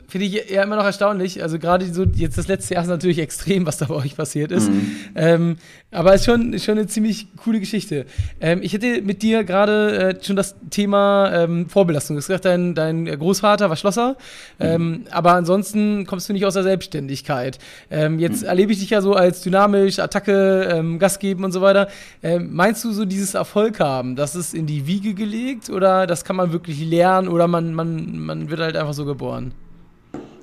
finde 0.09 0.25
ich 0.25 0.49
ja 0.49 0.63
immer 0.63 0.75
noch 0.75 0.83
erstaunlich. 0.85 1.41
Also 1.41 1.59
gerade 1.59 1.85
so 1.93 2.03
jetzt 2.03 2.37
das 2.37 2.47
letzte 2.47 2.73
Jahr 2.73 2.83
ist 2.83 2.89
natürlich 2.89 3.19
extrem, 3.19 3.65
was 3.65 3.77
da 3.77 3.85
bei 3.85 3.95
euch 3.95 4.17
passiert 4.17 4.51
ist. 4.51 4.69
Mhm. 4.69 4.97
Ähm, 5.15 5.55
aber 5.91 6.13
es 6.13 6.21
ist 6.21 6.25
schon, 6.25 6.57
schon 6.59 6.77
eine 6.77 6.87
ziemlich 6.87 7.27
coole 7.37 7.59
Geschichte. 7.59 8.05
Ähm, 8.41 8.59
ich 8.61 8.73
hätte 8.73 9.01
mit 9.01 9.21
dir 9.21 9.43
gerade 9.43 10.15
äh, 10.19 10.23
schon 10.23 10.35
das 10.35 10.55
Thema 10.69 11.31
ähm, 11.33 11.69
Vorbelastung. 11.69 12.15
Du 12.15 12.19
hast 12.19 12.27
gesagt, 12.27 12.45
dein, 12.45 12.75
dein 12.75 13.05
Großvater 13.05 13.69
war 13.69 13.75
Schlosser, 13.75 14.17
mhm. 14.57 14.65
Ähm, 14.65 15.03
aber 15.11 15.33
ansonsten 15.33 16.05
kommst 16.05 16.27
du 16.29 16.33
nicht 16.33 16.45
aus 16.45 16.53
der 16.53 16.63
Selbstständigkeit. 16.63 17.59
Ähm, 17.89 18.19
jetzt 18.19 18.41
mhm. 18.41 18.49
erlebe 18.49 18.71
ich 18.71 18.79
dich 18.79 18.89
ja 18.89 19.01
so 19.01 19.13
als 19.13 19.41
dynamisch, 19.41 19.99
Attacke, 19.99 20.67
ähm, 20.71 20.99
Gas 20.99 21.19
geben 21.19 21.43
und 21.43 21.51
so 21.51 21.61
weiter. 21.61 21.87
meinst 22.39 22.83
du 22.83 22.91
so 22.91 23.05
dieses 23.05 23.33
Erfolg 23.33 23.79
haben, 23.79 24.15
das 24.15 24.35
ist 24.35 24.53
in 24.53 24.65
die 24.65 24.87
Wiege 24.87 25.13
gelegt 25.13 25.69
oder 25.69 26.07
das 26.07 26.23
kann 26.23 26.35
man 26.35 26.51
wirklich 26.51 26.79
lernen 26.81 27.27
oder 27.27 27.47
man, 27.47 27.73
man, 27.73 28.19
man 28.19 28.49
wird 28.49 28.59
halt 28.59 28.75
einfach 28.75 28.93
so 28.93 29.05
geboren? 29.05 29.53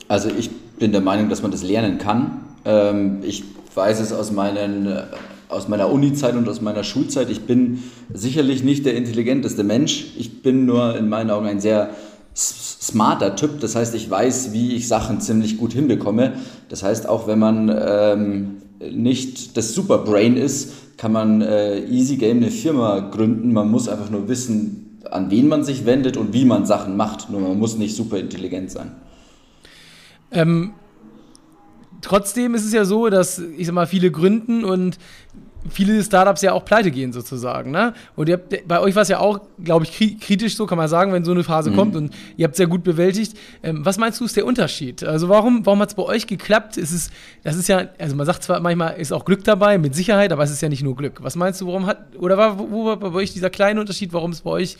Also 0.08 0.28
ich 0.28 0.50
bin 0.78 0.92
der 0.92 1.00
Meinung, 1.00 1.28
dass 1.28 1.42
man 1.42 1.50
das 1.50 1.62
lernen 1.62 1.98
kann. 1.98 2.42
Ähm, 2.64 3.18
ich 3.22 3.44
weiß 3.74 4.00
es 4.00 4.12
aus, 4.12 4.30
meinen, 4.30 4.86
äh, 4.86 5.02
aus 5.48 5.68
meiner 5.68 5.90
Uni-Zeit 5.90 6.34
und 6.36 6.48
aus 6.48 6.60
meiner 6.60 6.84
Schulzeit. 6.84 7.30
Ich 7.30 7.42
bin 7.42 7.82
sicherlich 8.12 8.62
nicht 8.62 8.86
der 8.86 8.94
intelligenteste 8.94 9.64
Mensch. 9.64 10.06
Ich 10.16 10.42
bin 10.42 10.66
nur 10.66 10.96
in 10.96 11.08
meinen 11.08 11.30
Augen 11.30 11.46
ein 11.46 11.60
sehr 11.60 11.90
smarter 12.34 13.34
Typ. 13.36 13.60
Das 13.60 13.74
heißt, 13.74 13.94
ich 13.94 14.10
weiß, 14.10 14.52
wie 14.52 14.74
ich 14.74 14.88
Sachen 14.88 15.20
ziemlich 15.20 15.58
gut 15.58 15.72
hinbekomme. 15.72 16.34
Das 16.68 16.82
heißt, 16.82 17.08
auch 17.08 17.26
wenn 17.26 17.38
man 17.38 17.68
ähm, 17.68 18.56
nicht 18.92 19.56
das 19.56 19.74
Superbrain 19.74 20.36
ist, 20.36 20.72
kann 20.98 21.12
man 21.12 21.42
äh, 21.42 21.80
easy 21.86 22.16
game 22.16 22.38
eine 22.38 22.50
Firma 22.50 23.00
gründen. 23.00 23.52
Man 23.52 23.70
muss 23.70 23.88
einfach 23.88 24.10
nur 24.10 24.28
wissen, 24.28 25.00
an 25.10 25.30
wen 25.30 25.48
man 25.48 25.64
sich 25.64 25.86
wendet 25.86 26.16
und 26.16 26.32
wie 26.32 26.44
man 26.44 26.66
Sachen 26.66 26.96
macht. 26.96 27.30
Nur 27.30 27.40
man 27.40 27.58
muss 27.58 27.76
nicht 27.76 27.96
super 27.96 28.18
intelligent 28.18 28.70
sein. 28.70 28.92
Ähm, 30.30 30.72
trotzdem 32.00 32.54
ist 32.54 32.64
es 32.64 32.72
ja 32.72 32.84
so, 32.84 33.08
dass 33.08 33.38
ich 33.38 33.66
sag 33.66 33.74
mal, 33.74 33.86
viele 33.86 34.10
gründen 34.10 34.64
und 34.64 34.98
viele 35.70 36.02
Startups 36.02 36.42
ja 36.42 36.52
auch 36.52 36.64
pleite 36.64 36.90
gehen 36.90 37.12
sozusagen. 37.12 37.70
Ne? 37.70 37.92
Und 38.14 38.30
habt, 38.30 38.66
bei 38.66 38.80
euch 38.80 38.94
war 38.94 39.02
es 39.02 39.08
ja 39.08 39.18
auch, 39.18 39.40
glaube 39.62 39.84
ich, 39.84 40.20
kritisch, 40.20 40.56
so 40.56 40.66
kann 40.66 40.78
man 40.78 40.88
sagen, 40.88 41.12
wenn 41.12 41.24
so 41.24 41.32
eine 41.32 41.44
Phase 41.44 41.70
mhm. 41.70 41.76
kommt 41.76 41.96
und 41.96 42.14
ihr 42.36 42.44
habt 42.44 42.52
es 42.52 42.58
sehr 42.58 42.66
gut 42.66 42.84
bewältigt. 42.84 43.36
Ähm, 43.62 43.84
was 43.84 43.98
meinst 43.98 44.20
du, 44.20 44.24
ist 44.24 44.36
der 44.36 44.46
Unterschied? 44.46 45.04
Also 45.04 45.28
warum, 45.28 45.64
warum 45.66 45.80
hat 45.80 45.90
es 45.90 45.94
bei 45.94 46.02
euch 46.02 46.26
geklappt? 46.26 46.76
Ist 46.76 46.92
es, 46.92 47.10
das 47.42 47.56
ist 47.56 47.68
ja, 47.68 47.88
also 47.98 48.16
man 48.16 48.26
sagt 48.26 48.42
zwar 48.42 48.60
manchmal, 48.60 48.96
ist 48.96 49.12
auch 49.12 49.24
Glück 49.24 49.44
dabei, 49.44 49.78
mit 49.78 49.94
Sicherheit, 49.94 50.32
aber 50.32 50.42
es 50.42 50.50
ist 50.50 50.62
ja 50.62 50.68
nicht 50.68 50.82
nur 50.82 50.96
Glück. 50.96 51.22
Was 51.22 51.36
meinst 51.36 51.60
du, 51.60 51.66
warum 51.66 51.86
hat, 51.86 52.16
oder 52.16 52.36
war, 52.36 52.58
wo 52.58 52.84
war 52.84 52.96
bei 52.96 53.12
euch 53.12 53.32
dieser 53.32 53.50
kleine 53.50 53.80
Unterschied, 53.80 54.12
warum 54.12 54.32
es 54.32 54.42
bei 54.42 54.50
euch 54.50 54.76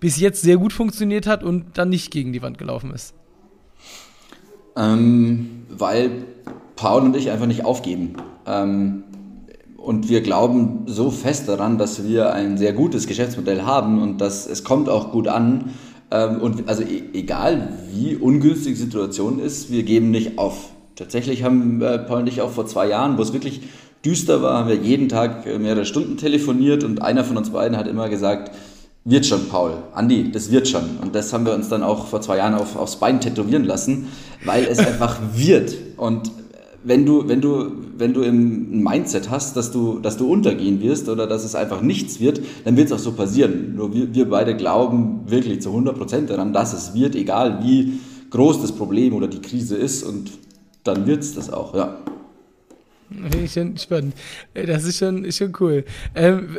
bis 0.00 0.18
jetzt 0.18 0.42
sehr 0.42 0.56
gut 0.56 0.72
funktioniert 0.72 1.26
hat 1.26 1.42
und 1.42 1.76
dann 1.76 1.88
nicht 1.88 2.10
gegen 2.10 2.32
die 2.32 2.42
Wand 2.42 2.58
gelaufen 2.58 2.92
ist? 2.92 3.14
Ähm, 4.78 5.64
weil 5.68 6.10
Paul 6.76 7.02
und 7.02 7.16
ich 7.16 7.30
einfach 7.30 7.46
nicht 7.46 7.64
aufgeben. 7.64 8.14
Ähm, 8.46 9.02
und 9.76 10.08
wir 10.08 10.20
glauben 10.20 10.82
so 10.86 11.10
fest 11.10 11.48
daran, 11.48 11.78
dass 11.78 12.06
wir 12.06 12.32
ein 12.32 12.58
sehr 12.58 12.72
gutes 12.72 13.06
Geschäftsmodell 13.06 13.62
haben 13.62 14.02
und 14.02 14.20
dass 14.20 14.46
es 14.46 14.62
kommt 14.62 14.88
auch 14.88 15.12
gut 15.12 15.28
an. 15.28 15.70
Ähm, 16.10 16.40
und 16.40 16.68
also 16.68 16.82
e 16.82 17.02
egal 17.12 17.68
wie 17.92 18.14
ungünstig 18.14 18.74
die 18.74 18.80
Situation 18.80 19.40
ist, 19.40 19.72
wir 19.72 19.82
geben 19.82 20.10
nicht 20.10 20.38
auf. 20.38 20.70
Tatsächlich 20.94 21.42
haben 21.42 21.82
äh, 21.82 21.98
Paul 21.98 22.20
und 22.20 22.28
ich 22.28 22.40
auch 22.40 22.50
vor 22.50 22.66
zwei 22.66 22.88
Jahren, 22.88 23.18
wo 23.18 23.22
es 23.22 23.32
wirklich 23.32 23.62
düster 24.04 24.42
war, 24.42 24.58
haben 24.58 24.68
wir 24.68 24.76
jeden 24.76 25.08
Tag 25.08 25.44
mehrere 25.58 25.84
Stunden 25.84 26.16
telefoniert 26.16 26.84
und 26.84 27.02
einer 27.02 27.24
von 27.24 27.36
uns 27.36 27.50
beiden 27.50 27.76
hat 27.76 27.88
immer 27.88 28.08
gesagt, 28.08 28.52
wird 29.08 29.24
schon, 29.24 29.48
Paul. 29.48 29.72
Andi, 29.94 30.30
das 30.30 30.50
wird 30.50 30.68
schon. 30.68 30.98
Und 31.02 31.14
das 31.14 31.32
haben 31.32 31.46
wir 31.46 31.54
uns 31.54 31.68
dann 31.68 31.82
auch 31.82 32.06
vor 32.06 32.20
zwei 32.20 32.36
Jahren 32.36 32.54
auf, 32.54 32.76
aufs 32.76 32.96
Bein 32.96 33.20
tätowieren 33.20 33.64
lassen, 33.64 34.08
weil 34.44 34.64
es 34.64 34.78
einfach 34.90 35.18
wird. 35.34 35.74
Und 35.96 36.30
wenn 36.84 37.06
du, 37.06 37.26
wenn 37.26 37.40
du, 37.40 37.72
wenn 37.96 38.12
du 38.12 38.22
im 38.22 38.82
Mindset 38.82 39.30
hast, 39.30 39.56
dass 39.56 39.72
du, 39.72 39.98
dass 39.98 40.16
du 40.16 40.30
untergehen 40.30 40.80
wirst 40.82 41.08
oder 41.08 41.26
dass 41.26 41.44
es 41.44 41.54
einfach 41.54 41.80
nichts 41.80 42.20
wird, 42.20 42.40
dann 42.64 42.76
wird 42.76 42.88
es 42.88 42.92
auch 42.92 42.98
so 42.98 43.12
passieren. 43.12 43.74
Nur 43.76 43.94
wir, 43.94 44.14
wir 44.14 44.28
beide 44.28 44.56
glauben 44.56 45.22
wirklich 45.26 45.62
zu 45.62 45.70
100% 45.70 46.26
daran, 46.26 46.52
dass 46.52 46.72
es 46.72 46.94
wird, 46.94 47.16
egal 47.16 47.62
wie 47.62 47.94
groß 48.30 48.60
das 48.60 48.72
Problem 48.72 49.14
oder 49.14 49.26
die 49.26 49.40
Krise 49.40 49.76
ist. 49.76 50.02
Und 50.02 50.32
dann 50.84 51.06
wird 51.06 51.22
es 51.22 51.34
das 51.34 51.50
auch, 51.50 51.74
ja. 51.74 51.96
Finde 53.10 53.38
ich 53.38 53.52
schon 53.52 53.76
spannend. 53.78 54.14
Das 54.52 54.84
ist 54.84 54.98
schon, 54.98 55.24
ist 55.24 55.38
schon 55.38 55.54
cool. 55.60 55.84
Ähm, 56.14 56.58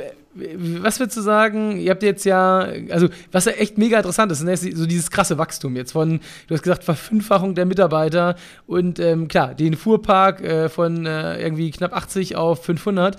was 0.82 1.00
würdest 1.00 1.18
du 1.18 1.22
sagen, 1.22 1.78
ihr 1.80 1.92
habt 1.92 2.04
jetzt 2.04 2.26
ja, 2.26 2.68
also 2.90 3.08
was 3.32 3.46
ja 3.46 3.54
echt 3.54 3.78
mega 3.78 3.98
interessant 3.98 4.32
ist, 4.32 4.44
ne, 4.44 4.54
ist 4.54 4.78
so 4.78 4.86
dieses 4.86 5.12
krasse 5.12 5.38
Wachstum 5.38 5.76
jetzt 5.76 5.92
von, 5.92 6.20
du 6.48 6.54
hast 6.54 6.64
gesagt, 6.64 6.84
Verfünffachung 6.84 7.56
der 7.56 7.66
Mitarbeiter 7.66 8.36
und 8.68 9.00
ähm, 9.00 9.28
klar, 9.28 9.56
den 9.56 9.76
Fuhrpark 9.76 10.42
äh, 10.42 10.70
von 10.70 11.06
äh, 11.06 11.42
irgendwie 11.42 11.72
knapp 11.72 11.94
80 11.96 12.36
auf 12.36 12.64
500 12.64 13.18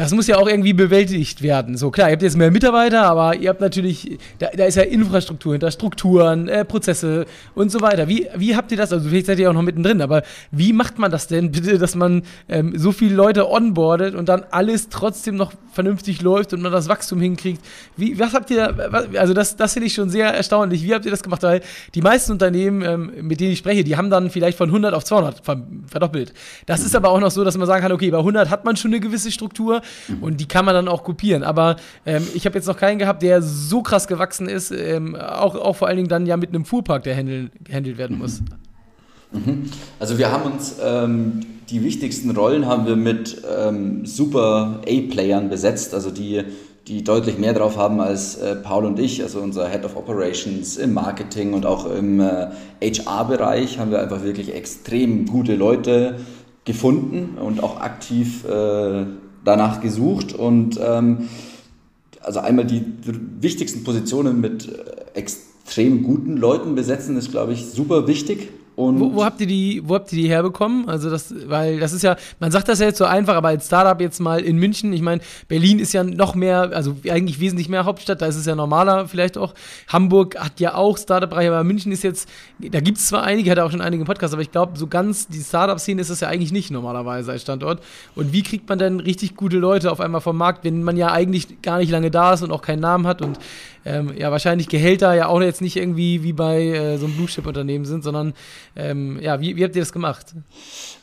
das 0.00 0.12
muss 0.12 0.26
ja 0.26 0.38
auch 0.38 0.48
irgendwie 0.48 0.72
bewältigt 0.72 1.42
werden. 1.42 1.76
So 1.76 1.90
klar, 1.90 2.08
ihr 2.08 2.12
habt 2.12 2.22
jetzt 2.22 2.38
mehr 2.38 2.50
Mitarbeiter, 2.50 3.02
aber 3.02 3.36
ihr 3.36 3.50
habt 3.50 3.60
natürlich, 3.60 4.18
da, 4.38 4.48
da 4.48 4.64
ist 4.64 4.76
ja 4.76 4.82
Infrastruktur 4.82 5.52
hinter, 5.52 5.70
Strukturen, 5.70 6.48
äh, 6.48 6.64
Prozesse 6.64 7.26
und 7.54 7.70
so 7.70 7.82
weiter. 7.82 8.08
Wie, 8.08 8.26
wie 8.34 8.56
habt 8.56 8.70
ihr 8.72 8.78
das? 8.78 8.94
Also 8.94 9.10
vielleicht 9.10 9.26
seid 9.26 9.38
ihr 9.38 9.50
auch 9.50 9.54
noch 9.54 9.60
mittendrin, 9.60 10.00
aber 10.00 10.22
wie 10.50 10.72
macht 10.72 10.98
man 10.98 11.10
das 11.10 11.26
denn 11.26 11.50
bitte, 11.52 11.76
dass 11.76 11.96
man 11.96 12.22
ähm, 12.48 12.72
so 12.78 12.92
viele 12.92 13.14
Leute 13.14 13.50
onboardet 13.50 14.14
und 14.14 14.30
dann 14.30 14.44
alles 14.50 14.88
trotzdem 14.88 15.36
noch 15.36 15.52
vernünftig 15.74 16.22
läuft 16.22 16.54
und 16.54 16.62
man 16.62 16.72
das 16.72 16.88
Wachstum 16.88 17.20
hinkriegt? 17.20 17.62
Wie, 17.98 18.18
was 18.18 18.32
habt 18.32 18.50
ihr, 18.50 18.74
was, 18.90 19.14
also 19.14 19.34
das, 19.34 19.56
das 19.56 19.74
finde 19.74 19.88
ich 19.88 19.92
schon 19.92 20.08
sehr 20.08 20.32
erstaunlich. 20.32 20.82
Wie 20.82 20.94
habt 20.94 21.04
ihr 21.04 21.10
das 21.10 21.22
gemacht? 21.22 21.42
Weil 21.42 21.60
die 21.94 22.00
meisten 22.00 22.32
Unternehmen, 22.32 22.80
ähm, 22.80 23.12
mit 23.20 23.38
denen 23.40 23.52
ich 23.52 23.58
spreche, 23.58 23.84
die 23.84 23.98
haben 23.98 24.08
dann 24.08 24.30
vielleicht 24.30 24.56
von 24.56 24.70
100 24.70 24.94
auf 24.94 25.04
200 25.04 25.42
verdoppelt. 25.86 26.32
Das 26.64 26.80
ist 26.80 26.96
aber 26.96 27.10
auch 27.10 27.20
noch 27.20 27.30
so, 27.30 27.44
dass 27.44 27.58
man 27.58 27.66
sagen 27.66 27.82
kann, 27.82 27.92
okay, 27.92 28.10
bei 28.10 28.18
100 28.18 28.48
hat 28.48 28.64
man 28.64 28.76
schon 28.76 28.92
eine 28.92 29.00
gewisse 29.00 29.30
Struktur 29.30 29.82
Mhm. 30.08 30.22
Und 30.22 30.40
die 30.40 30.48
kann 30.48 30.64
man 30.64 30.74
dann 30.74 30.88
auch 30.88 31.04
kopieren. 31.04 31.42
Aber 31.42 31.76
ähm, 32.06 32.26
ich 32.34 32.46
habe 32.46 32.56
jetzt 32.56 32.66
noch 32.66 32.76
keinen 32.76 32.98
gehabt, 32.98 33.22
der 33.22 33.42
so 33.42 33.82
krass 33.82 34.08
gewachsen 34.08 34.48
ist, 34.48 34.70
ähm, 34.70 35.16
auch, 35.16 35.54
auch 35.54 35.76
vor 35.76 35.88
allen 35.88 35.96
Dingen 35.96 36.08
dann 36.08 36.26
ja 36.26 36.36
mit 36.36 36.50
einem 36.50 36.64
Fuhrpark, 36.64 37.04
der 37.04 37.14
gehandelt 37.14 37.98
werden 37.98 38.18
muss. 38.18 38.40
Mhm. 39.32 39.70
Also 39.98 40.18
wir 40.18 40.32
haben 40.32 40.52
uns 40.52 40.76
ähm, 40.82 41.40
die 41.70 41.84
wichtigsten 41.84 42.30
Rollen 42.30 42.66
haben 42.66 42.86
wir 42.86 42.96
mit 42.96 43.42
ähm, 43.56 44.04
super 44.04 44.80
A-Playern 44.86 45.48
besetzt, 45.48 45.94
also 45.94 46.10
die, 46.10 46.42
die 46.88 47.04
deutlich 47.04 47.38
mehr 47.38 47.52
drauf 47.52 47.76
haben 47.76 48.00
als 48.00 48.36
äh, 48.36 48.56
Paul 48.56 48.84
und 48.84 48.98
ich, 48.98 49.22
also 49.22 49.40
unser 49.40 49.68
Head 49.68 49.84
of 49.84 49.96
Operations 49.96 50.76
im 50.76 50.94
Marketing 50.94 51.52
und 51.52 51.66
auch 51.66 51.86
im 51.86 52.18
äh, 52.18 52.48
HR-Bereich 52.82 53.78
haben 53.78 53.92
wir 53.92 54.00
einfach 54.00 54.24
wirklich 54.24 54.54
extrem 54.54 55.26
gute 55.26 55.54
Leute 55.54 56.16
gefunden 56.64 57.38
und 57.38 57.62
auch 57.62 57.80
aktiv 57.80 58.44
äh, 58.44 59.04
danach 59.44 59.80
gesucht 59.80 60.32
und 60.32 60.78
ähm, 60.82 61.28
also 62.20 62.40
einmal 62.40 62.66
die 62.66 62.84
wichtigsten 63.40 63.84
Positionen 63.84 64.40
mit 64.40 64.68
äh, 64.68 65.18
extrem 65.18 66.02
guten 66.02 66.36
Leuten 66.36 66.74
besetzen 66.74 67.16
ist, 67.16 67.30
glaube 67.30 67.52
ich, 67.52 67.66
super 67.66 68.06
wichtig. 68.06 68.48
Wo, 68.80 69.14
wo, 69.14 69.24
habt 69.24 69.40
ihr 69.40 69.46
die, 69.46 69.82
wo 69.84 69.94
habt 69.94 70.12
ihr 70.12 70.22
die 70.22 70.28
herbekommen? 70.28 70.88
Also 70.88 71.10
das, 71.10 71.34
weil 71.46 71.78
das 71.80 71.92
ist 71.92 72.02
ja, 72.02 72.16
man 72.38 72.50
sagt 72.50 72.68
das 72.68 72.78
ja 72.78 72.86
jetzt 72.86 72.98
so 72.98 73.04
einfach, 73.04 73.34
aber 73.34 73.48
als 73.48 73.66
Startup 73.66 74.00
jetzt 74.00 74.20
mal 74.20 74.40
in 74.40 74.56
München, 74.56 74.92
ich 74.92 75.02
meine, 75.02 75.20
Berlin 75.48 75.78
ist 75.78 75.92
ja 75.92 76.02
noch 76.02 76.34
mehr, 76.34 76.70
also 76.72 76.96
eigentlich 77.08 77.40
wesentlich 77.40 77.68
mehr 77.68 77.84
Hauptstadt, 77.84 78.22
da 78.22 78.26
ist 78.26 78.36
es 78.36 78.46
ja 78.46 78.54
normaler 78.54 79.08
vielleicht 79.08 79.36
auch. 79.36 79.54
Hamburg 79.88 80.38
hat 80.38 80.60
ja 80.60 80.74
auch 80.74 80.96
Startup-Bereich, 80.96 81.48
aber 81.48 81.64
München 81.64 81.92
ist 81.92 82.02
jetzt, 82.04 82.28
da 82.58 82.80
gibt 82.80 82.98
es 82.98 83.08
zwar 83.08 83.22
einige, 83.24 83.50
hat 83.50 83.58
auch 83.58 83.70
schon 83.70 83.80
einige 83.80 84.04
Podcasts, 84.04 84.32
aber 84.32 84.42
ich 84.42 84.52
glaube, 84.52 84.78
so 84.78 84.86
ganz 84.86 85.28
die 85.28 85.40
Startup-Szene 85.40 86.00
ist 86.00 86.10
das 86.10 86.20
ja 86.20 86.28
eigentlich 86.28 86.52
nicht 86.52 86.70
normalerweise 86.70 87.32
als 87.32 87.42
Standort. 87.42 87.82
Und 88.14 88.32
wie 88.32 88.42
kriegt 88.42 88.68
man 88.68 88.78
denn 88.78 89.00
richtig 89.00 89.36
gute 89.36 89.58
Leute 89.58 89.90
auf 89.90 90.00
einmal 90.00 90.20
vom 90.20 90.36
Markt, 90.36 90.64
wenn 90.64 90.82
man 90.82 90.96
ja 90.96 91.12
eigentlich 91.12 91.62
gar 91.62 91.78
nicht 91.78 91.90
lange 91.90 92.10
da 92.10 92.32
ist 92.34 92.42
und 92.42 92.50
auch 92.50 92.62
keinen 92.62 92.80
Namen 92.80 93.06
hat 93.06 93.22
und 93.22 93.38
ähm, 93.84 94.12
ja 94.16 94.30
wahrscheinlich 94.30 94.68
Gehälter 94.68 95.14
ja 95.14 95.26
auch 95.26 95.40
jetzt 95.40 95.62
nicht 95.62 95.76
irgendwie 95.76 96.22
wie 96.22 96.32
bei 96.32 96.66
äh, 96.66 96.98
so 96.98 97.06
einem 97.06 97.14
Blue 97.14 97.26
Chip 97.26 97.46
Unternehmen 97.46 97.84
sind, 97.84 98.04
sondern 98.04 98.34
ähm, 98.76 99.18
ja, 99.20 99.40
wie, 99.40 99.56
wie 99.56 99.64
habt 99.64 99.74
ihr 99.76 99.82
das 99.82 99.92
gemacht? 99.92 100.34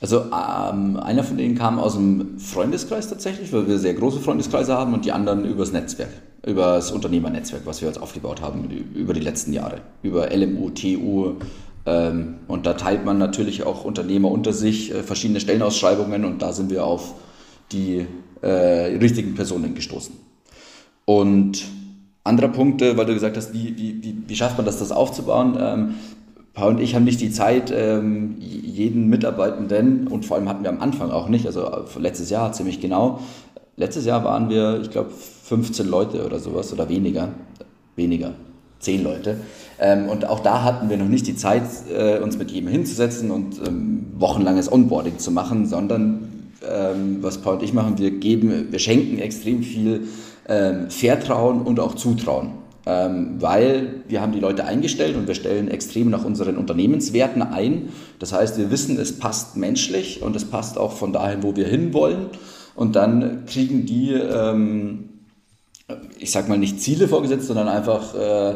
Also 0.02 0.22
ähm, 0.22 0.98
einer 0.98 1.24
von 1.24 1.38
denen 1.38 1.56
kam 1.56 1.80
aus 1.80 1.96
dem 1.96 2.40
Freundeskreis 2.40 3.10
tatsächlich, 3.10 3.52
weil 3.54 3.68
wir 3.68 3.78
sehr 3.78 3.94
große 3.94 4.20
Freundeskreise 4.20 4.74
haben 4.74 4.94
und 4.94 5.06
die 5.06 5.12
anderen 5.12 5.46
übers 5.46 5.72
Netzwerk, 5.72 6.12
über 6.46 6.76
das 6.76 6.92
Unternehmernetzwerk, 6.92 7.64
was 7.66 7.82
wir 7.82 7.88
jetzt 7.88 8.00
aufgebaut 8.00 8.42
haben 8.42 8.70
über 8.96 9.14
die 9.14 9.22
letzten 9.22 9.54
Jahre, 9.54 9.82
über 10.02 10.30
LMU, 10.36 10.70
TU, 10.72 11.36
ähm, 11.88 12.36
und 12.48 12.66
da 12.66 12.74
teilt 12.74 13.06
man 13.06 13.18
natürlich 13.18 13.64
auch 13.64 13.86
Unternehmer 13.86 14.30
unter 14.30 14.52
sich, 14.52 14.94
äh, 14.94 15.04
verschiedene 15.04 15.40
Stellenausschreibungen 15.40 16.26
und 16.26 16.42
da 16.42 16.52
sind 16.52 16.70
wir 16.70 16.84
auf 16.84 17.14
die 17.72 18.06
äh, 18.42 18.48
richtigen 18.98 19.36
Personen 19.36 19.74
gestoßen. 19.74 20.14
Und 21.06 21.66
anderer 22.26 22.50
Punkt, 22.50 22.82
weil 22.82 23.06
du 23.06 23.14
gesagt 23.14 23.38
hast, 23.38 23.54
wie, 23.54 23.78
wie, 23.78 24.04
wie, 24.04 24.18
wie 24.28 24.36
schafft 24.36 24.58
man 24.58 24.66
das, 24.66 24.80
das 24.80 24.92
aufzubauen? 24.92 25.58
Ähm, 25.60 25.96
Paul 26.58 26.74
und 26.74 26.82
ich 26.82 26.96
haben 26.96 27.04
nicht 27.04 27.22
die 27.22 27.30
Zeit, 27.30 27.72
ähm, 27.72 28.36
jeden 28.40 29.10
Mitarbeitenden, 29.10 30.08
und 30.08 30.26
vor 30.26 30.38
allem 30.38 30.50
hatten 30.50 30.64
wir 30.64 30.72
am 30.72 30.82
Anfang 30.82 31.12
auch 31.12 31.30
nicht, 31.30 31.46
also 31.46 31.70
letztes 32.00 32.32
Jahr 32.32 32.52
ziemlich 32.52 32.82
genau, 32.82 33.20
letztes 33.76 34.06
Jahr 34.06 34.24
waren 34.24 34.50
wir, 34.50 34.82
ich 34.82 34.90
glaube, 34.90 35.12
15 35.12 35.88
Leute 35.88 36.26
oder 36.26 36.40
sowas 36.40 36.74
oder 36.74 36.90
weniger, 36.90 37.30
weniger, 37.96 38.34
10 38.80 39.04
Leute. 39.04 39.38
Ähm, 39.80 40.10
und 40.10 40.28
auch 40.28 40.40
da 40.40 40.64
hatten 40.64 40.90
wir 40.90 40.98
noch 40.98 41.08
nicht 41.08 41.28
die 41.28 41.36
Zeit, 41.36 41.62
äh, 41.96 42.18
uns 42.18 42.40
mit 42.40 42.50
jedem 42.50 42.70
hinzusetzen 42.70 43.30
und 43.30 43.62
ähm, 43.64 44.08
wochenlanges 44.18 44.72
Onboarding 44.72 45.20
zu 45.20 45.32
machen, 45.32 45.68
sondern 45.68 46.24
was 47.22 47.38
Paul 47.38 47.58
und 47.58 47.64
ich 47.64 47.72
machen, 47.72 48.00
wir 48.00 48.10
geben, 48.10 48.72
wir 48.72 48.80
schenken 48.80 49.20
extrem 49.20 49.62
viel 49.62 50.08
Vertrauen 50.90 51.62
und 51.62 51.80
auch 51.80 51.94
Zutrauen. 51.94 52.50
Ähm, 52.90 53.36
weil 53.40 54.04
wir 54.08 54.22
haben 54.22 54.32
die 54.32 54.40
Leute 54.40 54.64
eingestellt 54.64 55.18
und 55.18 55.28
wir 55.28 55.36
stellen 55.36 55.68
extrem 55.68 56.10
nach 56.10 56.24
unseren 56.24 56.56
Unternehmenswerten 56.56 57.42
ein. 57.42 57.90
Das 58.18 58.32
heißt, 58.32 58.58
wir 58.58 58.72
wissen, 58.72 58.98
es 58.98 59.20
passt 59.20 59.58
menschlich 59.58 60.22
und 60.22 60.38
es 60.38 60.46
passt 60.46 60.78
auch 60.78 60.94
von 60.94 61.12
dahin, 61.12 61.44
wo 61.44 61.58
wir 61.58 61.68
hinwollen. 61.68 62.28
Und 62.76 62.96
dann 62.96 63.46
kriegen 63.46 63.86
die, 63.86 64.14
ähm, 64.14 65.10
ich 66.18 66.32
sag 66.32 66.48
mal 66.48 66.58
nicht 66.58 66.80
Ziele 66.80 67.10
vorgesetzt, 67.10 67.48
sondern 67.48 67.68
einfach 67.68 68.16
äh, 68.16 68.56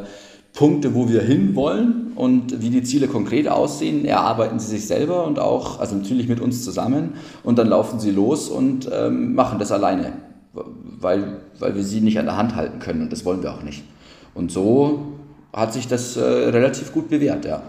Punkte, 0.54 0.96
wo 0.96 1.10
wir 1.10 1.24
hinwollen 1.24 2.14
und 2.16 2.62
wie 2.62 2.70
die 2.70 2.84
Ziele 2.84 3.10
konkret 3.10 3.50
aussehen, 3.50 4.06
erarbeiten 4.06 4.60
sie 4.60 4.68
sich 4.68 4.88
selber 4.88 5.26
und 5.26 5.40
auch, 5.40 5.82
also 5.82 5.96
natürlich 5.96 6.30
mit 6.30 6.40
uns 6.40 6.64
zusammen 6.64 7.16
und 7.44 7.60
dann 7.60 7.68
laufen 7.68 8.00
sie 8.00 8.12
los 8.12 8.48
und 8.48 8.90
ähm, 8.94 9.36
machen 9.36 9.60
das 9.60 9.74
alleine, 9.74 10.14
weil, 10.54 11.42
weil 11.60 11.76
wir 11.76 11.84
sie 11.84 12.00
nicht 12.00 12.18
an 12.18 12.26
der 12.26 12.38
Hand 12.38 12.56
halten 12.56 12.80
können 12.80 13.02
und 13.02 13.12
das 13.12 13.26
wollen 13.26 13.44
wir 13.44 13.54
auch 13.54 13.64
nicht. 13.64 13.84
Und 14.34 14.52
so 14.52 15.14
hat 15.54 15.74
sich 15.74 15.88
das 15.88 16.18
äh, 16.18 16.22
relativ 16.22 16.92
gut 16.94 17.10
bewährt, 17.10 17.46
ja. 17.46 17.62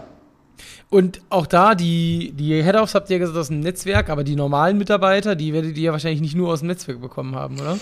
Und 0.89 1.21
auch 1.29 1.47
da, 1.47 1.73
die, 1.73 2.33
die 2.37 2.61
Head-Offs 2.61 2.93
habt 2.93 3.09
ihr 3.09 3.17
gesagt 3.17 3.37
aus 3.37 3.47
dem 3.47 3.61
Netzwerk, 3.61 4.09
aber 4.09 4.23
die 4.23 4.35
normalen 4.35 4.77
Mitarbeiter, 4.77 5.35
die 5.35 5.51
werdet 5.51 5.75
ihr 5.75 5.83
ja 5.83 5.91
wahrscheinlich 5.91 6.21
nicht 6.21 6.35
nur 6.35 6.49
aus 6.49 6.59
dem 6.59 6.67
Netzwerk 6.67 7.01
bekommen 7.01 7.35
haben, 7.35 7.59
oder? 7.59 7.79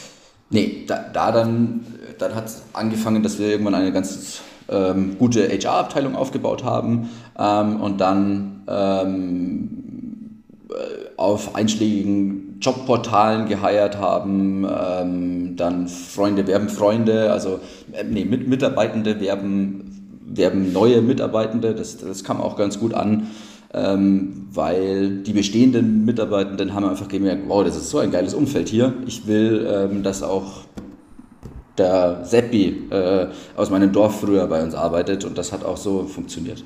Nee, 0.50 0.86
da, 0.88 1.06
da 1.14 1.32
dann, 1.32 1.86
dann 2.18 2.36
hat 2.36 2.46
es 2.46 2.62
angefangen, 2.74 3.22
dass 3.22 3.38
wir 3.38 3.48
irgendwann 3.48 3.76
eine 3.76 3.92
ganz 3.92 4.42
ähm, 4.70 5.18
gute 5.18 5.48
HR-Abteilung 5.50 6.16
aufgebaut 6.16 6.64
haben 6.64 7.10
ähm, 7.38 7.82
und 7.82 8.00
dann 8.00 8.64
ähm, 8.68 10.44
äh, 10.70 10.74
auf 11.18 11.56
einschlägigen 11.56 12.51
Jobportalen 12.62 13.48
geheiert 13.48 13.98
haben, 13.98 14.66
ähm, 14.66 15.56
dann 15.56 15.88
Freunde 15.88 16.48
werben 16.48 16.70
Freunde, 16.70 17.32
also 17.32 17.60
äh, 17.92 18.04
nee, 18.04 18.24
mit, 18.24 18.48
Mitarbeitende 18.48 19.20
werben, 19.20 20.20
werben 20.26 20.72
neue 20.72 21.02
Mitarbeitende, 21.02 21.74
das, 21.74 21.98
das 21.98 22.24
kam 22.24 22.40
auch 22.40 22.56
ganz 22.56 22.80
gut 22.80 22.94
an, 22.94 23.28
ähm, 23.74 24.48
weil 24.54 25.18
die 25.24 25.34
bestehenden 25.34 26.06
Mitarbeitenden 26.06 26.74
haben 26.74 26.86
einfach 26.86 27.08
gemerkt, 27.08 27.44
wow, 27.48 27.64
das 27.64 27.76
ist 27.76 27.90
so 27.90 27.98
ein 27.98 28.12
geiles 28.12 28.34
Umfeld 28.34 28.70
hier, 28.70 28.94
ich 29.08 29.28
will, 29.28 29.68
ähm, 29.68 30.04
dass 30.04 30.22
auch 30.22 30.62
der 31.78 32.24
Seppi 32.24 32.90
äh, 32.92 33.28
aus 33.56 33.72
meinem 33.72 33.92
Dorf 33.92 34.20
früher 34.22 34.46
bei 34.48 34.62
uns 34.64 34.76
arbeitet 34.76 35.26
und 35.26 35.38
das 35.38 35.52
hat 35.52 35.66
auch 35.66 35.78
so 35.78 36.04
funktioniert. 36.04 36.64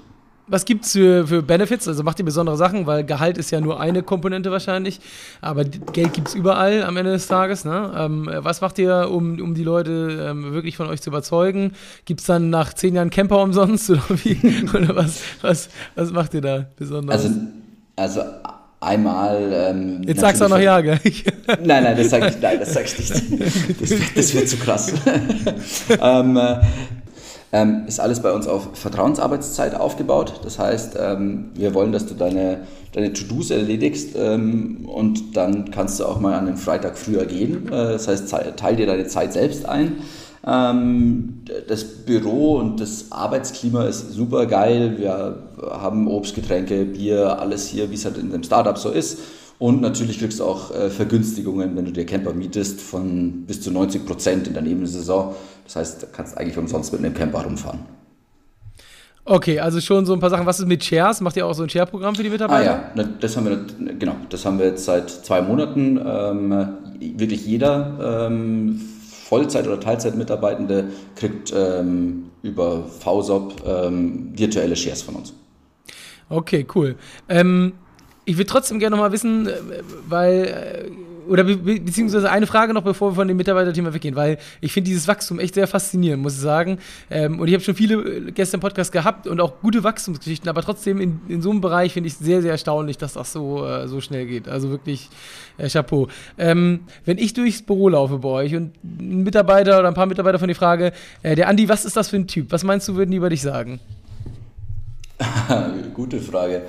Was 0.47 0.65
gibt 0.65 0.85
es 0.85 0.91
für, 0.91 1.27
für 1.27 1.41
Benefits? 1.41 1.87
Also 1.87 2.03
macht 2.03 2.19
ihr 2.19 2.25
besondere 2.25 2.55
Sachen, 2.55 2.85
weil 2.85 3.03
Gehalt 3.03 3.37
ist 3.37 3.51
ja 3.51 3.59
nur 3.59 3.79
eine 3.79 4.03
Komponente 4.03 4.51
wahrscheinlich, 4.51 4.99
aber 5.41 5.63
Geld 5.63 6.13
gibt 6.13 6.27
es 6.27 6.35
überall 6.35 6.83
am 6.83 6.97
Ende 6.97 7.11
des 7.11 7.27
Tages. 7.27 7.65
Ne? 7.65 7.91
Ähm, 7.97 8.29
was 8.31 8.61
macht 8.61 8.77
ihr, 8.77 9.09
um, 9.09 9.39
um 9.39 9.55
die 9.55 9.63
Leute 9.63 10.27
ähm, 10.29 10.53
wirklich 10.53 10.77
von 10.77 10.87
euch 10.87 11.01
zu 11.01 11.09
überzeugen? 11.09 11.73
Gibt 12.05 12.19
es 12.19 12.27
dann 12.27 12.51
nach 12.51 12.73
zehn 12.73 12.93
Jahren 12.95 13.09
Camper 13.09 13.41
umsonst 13.41 13.89
oder 13.91 14.03
wie? 14.23 14.37
oder 14.73 14.95
was, 14.95 15.19
was, 15.41 15.69
was 15.95 16.11
macht 16.11 16.33
ihr 16.35 16.41
da 16.41 16.65
besonders? 16.77 17.25
Also, 17.25 17.39
also 17.95 18.21
einmal. 18.85 19.51
Ähm, 19.51 20.01
Jetzt 20.05 20.21
sagst 20.21 20.41
du 20.41 20.45
auch 20.45 20.49
noch 20.49 20.59
ja, 20.59 20.79
gell? 20.81 20.99
nein, 21.63 21.83
nein, 21.83 21.97
das 21.97 22.09
sag 22.09 22.29
ich, 22.29 22.41
nein, 22.41 22.59
das 22.59 22.73
sag 22.73 22.85
ich 22.85 22.99
nicht. 22.99 23.79
Das, 23.79 23.89
das 24.15 24.33
wird 24.33 24.49
zu 24.49 24.57
krass. 24.57 24.93
ähm, 26.01 26.37
äh, 26.37 26.57
ähm, 27.51 27.83
ist 27.87 27.99
alles 27.99 28.21
bei 28.21 28.31
uns 28.31 28.47
auf 28.47 28.69
Vertrauensarbeitszeit 28.73 29.75
aufgebaut. 29.75 30.41
Das 30.43 30.59
heißt, 30.59 30.97
ähm, 30.99 31.51
wir 31.53 31.73
wollen, 31.73 31.91
dass 31.91 32.05
du 32.05 32.13
deine, 32.13 32.61
deine 32.93 33.13
To-Dos 33.13 33.51
erledigst 33.51 34.15
ähm, 34.17 34.85
und 34.87 35.37
dann 35.37 35.71
kannst 35.71 35.99
du 35.99 36.05
auch 36.05 36.19
mal 36.19 36.33
an 36.33 36.47
einem 36.47 36.57
Freitag 36.57 36.97
früher 36.97 37.25
gehen. 37.25 37.67
Äh, 37.67 37.93
das 37.93 38.07
heißt, 38.07 38.33
teil 38.57 38.75
dir 38.75 38.87
deine 38.87 39.07
Zeit 39.07 39.33
selbst 39.33 39.65
ein. 39.65 39.97
Ähm, 40.45 41.41
das 41.67 41.83
Büro 41.83 42.57
und 42.57 42.79
das 42.79 43.11
Arbeitsklima 43.11 43.85
ist 43.85 44.11
super 44.11 44.45
geil. 44.45 44.95
Wir 44.97 45.37
haben 45.71 46.07
Obst, 46.07 46.35
Getränke, 46.35 46.85
Bier, 46.85 47.39
alles 47.39 47.67
hier, 47.67 47.89
wie 47.89 47.95
es 47.95 48.05
halt 48.05 48.17
in 48.17 48.31
einem 48.31 48.43
Startup 48.43 48.77
so 48.77 48.91
ist. 48.91 49.19
Und 49.57 49.81
natürlich 49.81 50.19
kriegst 50.19 50.39
du 50.39 50.43
auch 50.43 50.75
äh, 50.75 50.89
Vergünstigungen, 50.89 51.75
wenn 51.75 51.85
du 51.85 51.91
dir 51.91 52.05
Camper 52.05 52.33
mietest, 52.33 52.81
von 52.81 53.45
bis 53.47 53.61
zu 53.61 53.71
90 53.71 54.05
Prozent 54.05 54.47
in 54.47 54.53
der 54.53 54.61
Nebensaison. 54.61 55.33
Das 55.65 55.75
heißt, 55.75 56.03
du 56.03 56.07
kannst 56.07 56.37
eigentlich 56.37 56.57
umsonst 56.57 56.93
mit 56.93 57.03
einem 57.03 57.13
Camper 57.13 57.43
rumfahren. 57.43 57.81
Okay, 59.27 59.59
also 59.59 59.81
schon 59.81 60.05
so 60.05 60.13
ein 60.13 60.19
paar 60.19 60.29
Sachen. 60.29 60.45
Was 60.45 60.59
ist 60.59 60.67
mit 60.67 60.83
Shares? 60.83 61.19
Macht 61.19 61.35
ihr 61.35 61.47
auch 61.47 61.53
so 61.53 61.63
ein 61.63 61.69
Share-Programm 61.69 62.15
für 62.15 62.21
die 62.21 62.29
Mitarbeiter? 62.29 62.91
Ah 62.95 63.03
ja, 63.03 63.09
das 63.19 63.35
haben 63.35 63.47
wir, 63.47 63.95
genau, 63.97 64.15
das 64.29 64.45
haben 64.45 64.59
wir 64.59 64.67
jetzt 64.67 64.85
seit 64.85 65.09
zwei 65.09 65.41
Monaten. 65.41 65.99
Ähm, 66.05 66.67
wirklich 67.17 67.43
jeder 67.43 68.27
ähm, 68.29 68.79
Vollzeit- 69.27 69.65
oder 69.67 69.79
Teilzeitmitarbeitende 69.79 70.89
kriegt 71.15 71.51
ähm, 71.55 72.25
über 72.43 72.83
VSOP 72.83 73.63
ähm, 73.65 74.31
virtuelle 74.37 74.75
Shares 74.75 75.01
von 75.01 75.15
uns. 75.15 75.33
Okay, 76.29 76.67
cool. 76.75 76.95
Ähm, 77.27 77.73
ich 78.25 78.37
würde 78.37 78.49
trotzdem 78.49 78.77
gerne 78.77 78.95
noch 78.95 79.03
mal 79.03 79.11
wissen, 79.11 79.47
äh, 79.47 79.53
weil 80.07 80.43
äh, 80.45 80.91
oder 81.27 81.43
be 81.43 81.57
beziehungsweise 81.57 82.29
eine 82.29 82.47
Frage 82.47 82.73
noch, 82.73 82.83
bevor 82.83 83.11
wir 83.11 83.15
von 83.15 83.27
dem 83.27 83.37
Mitarbeiterthema 83.37 83.93
weggehen, 83.93 84.15
weil 84.15 84.37
ich 84.61 84.71
finde 84.71 84.89
dieses 84.89 85.07
Wachstum 85.07 85.39
echt 85.39 85.55
sehr 85.55 85.67
faszinierend, 85.67 86.21
muss 86.21 86.35
ich 86.35 86.41
sagen. 86.41 86.79
Ähm, 87.09 87.39
und 87.39 87.47
ich 87.47 87.53
habe 87.53 87.63
schon 87.63 87.75
viele 87.75 87.95
äh, 87.95 88.31
Gäste 88.31 88.57
im 88.57 88.61
Podcast 88.61 88.91
gehabt 88.91 89.27
und 89.27 89.39
auch 89.39 89.61
gute 89.61 89.83
Wachstumsgeschichten, 89.83 90.49
aber 90.49 90.61
trotzdem 90.61 90.99
in, 91.01 91.19
in 91.27 91.41
so 91.41 91.51
einem 91.51 91.61
Bereich 91.61 91.93
finde 91.93 92.07
ich 92.07 92.15
sehr, 92.15 92.41
sehr 92.41 92.51
erstaunlich, 92.51 92.97
dass 92.97 93.13
das 93.13 93.31
so, 93.31 93.65
äh, 93.65 93.87
so 93.87 94.01
schnell 94.01 94.25
geht. 94.25 94.47
Also 94.47 94.69
wirklich 94.69 95.09
äh, 95.57 95.69
Chapeau. 95.69 96.07
Ähm, 96.37 96.81
wenn 97.05 97.17
ich 97.17 97.33
durchs 97.33 97.61
Büro 97.61 97.89
laufe 97.89 98.19
bei 98.19 98.29
euch 98.29 98.55
und 98.55 98.71
ein 98.83 99.23
Mitarbeiter 99.23 99.79
oder 99.79 99.87
ein 99.87 99.93
paar 99.93 100.05
Mitarbeiter 100.05 100.39
von 100.39 100.47
die 100.47 100.53
Frage, 100.53 100.91
äh, 101.23 101.35
der 101.35 101.47
Andi, 101.47 101.69
was 101.69 101.85
ist 101.85 101.97
das 101.97 102.09
für 102.09 102.17
ein 102.17 102.27
Typ? 102.27 102.51
Was 102.51 102.63
meinst 102.63 102.87
du, 102.87 102.95
würden 102.95 103.11
die 103.11 103.17
über 103.17 103.29
dich 103.29 103.41
sagen? 103.41 103.79
Gute 105.93 106.19
Frage. 106.19 106.63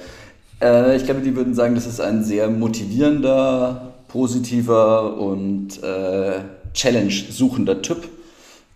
Äh, 0.61 0.97
ich 0.97 1.05
glaube, 1.05 1.21
die 1.21 1.35
würden 1.35 1.55
sagen, 1.55 1.75
das 1.75 1.87
ist 1.87 2.01
ein 2.01 2.25
sehr 2.25 2.49
motivierender, 2.49 3.95
positiver 4.09 5.19
und 5.19 5.83
äh, 5.83 6.41
Challenge-suchender 6.75 7.83
Typ. 7.83 8.09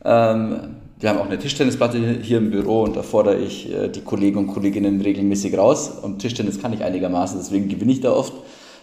Ähm, 0.04 0.76
wir 1.00 1.08
haben 1.08 1.18
auch 1.18 1.26
eine 1.26 1.38
Tischtennisplatte 1.38 2.18
hier 2.20 2.38
im 2.38 2.50
Büro 2.50 2.82
und 2.82 2.94
da 2.94 3.02
fordere 3.02 3.38
ich 3.38 3.72
äh, 3.72 3.88
die 3.88 4.02
Kollegen 4.02 4.38
und 4.38 4.48
Kolleginnen 4.48 5.00
regelmäßig 5.00 5.56
raus. 5.56 5.90
Und 6.02 6.18
Tischtennis 6.18 6.60
kann 6.60 6.72
ich 6.72 6.84
einigermaßen, 6.84 7.38
deswegen 7.38 7.68
gewinne 7.68 7.92
ich 7.92 8.00
da 8.00 8.12
oft. 8.12 8.34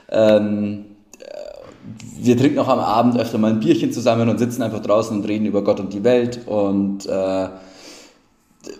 Ähm, 0.10 0.86
äh, 1.20 1.26
wir 2.20 2.38
trinken 2.38 2.58
auch 2.60 2.70
am 2.70 2.80
Abend 2.80 3.20
öfter 3.20 3.38
mal 3.38 3.52
ein 3.52 3.60
Bierchen 3.60 3.92
zusammen 3.92 4.30
und 4.30 4.40
sitzen 4.40 4.64
einfach 4.64 4.82
draußen 4.82 5.16
und 5.16 5.28
reden 5.28 5.46
über 5.46 5.64
Gott 5.64 5.80
und 5.80 5.94
die 5.94 6.04
Welt. 6.04 6.42
Und 6.48 7.06
äh, 7.06 7.50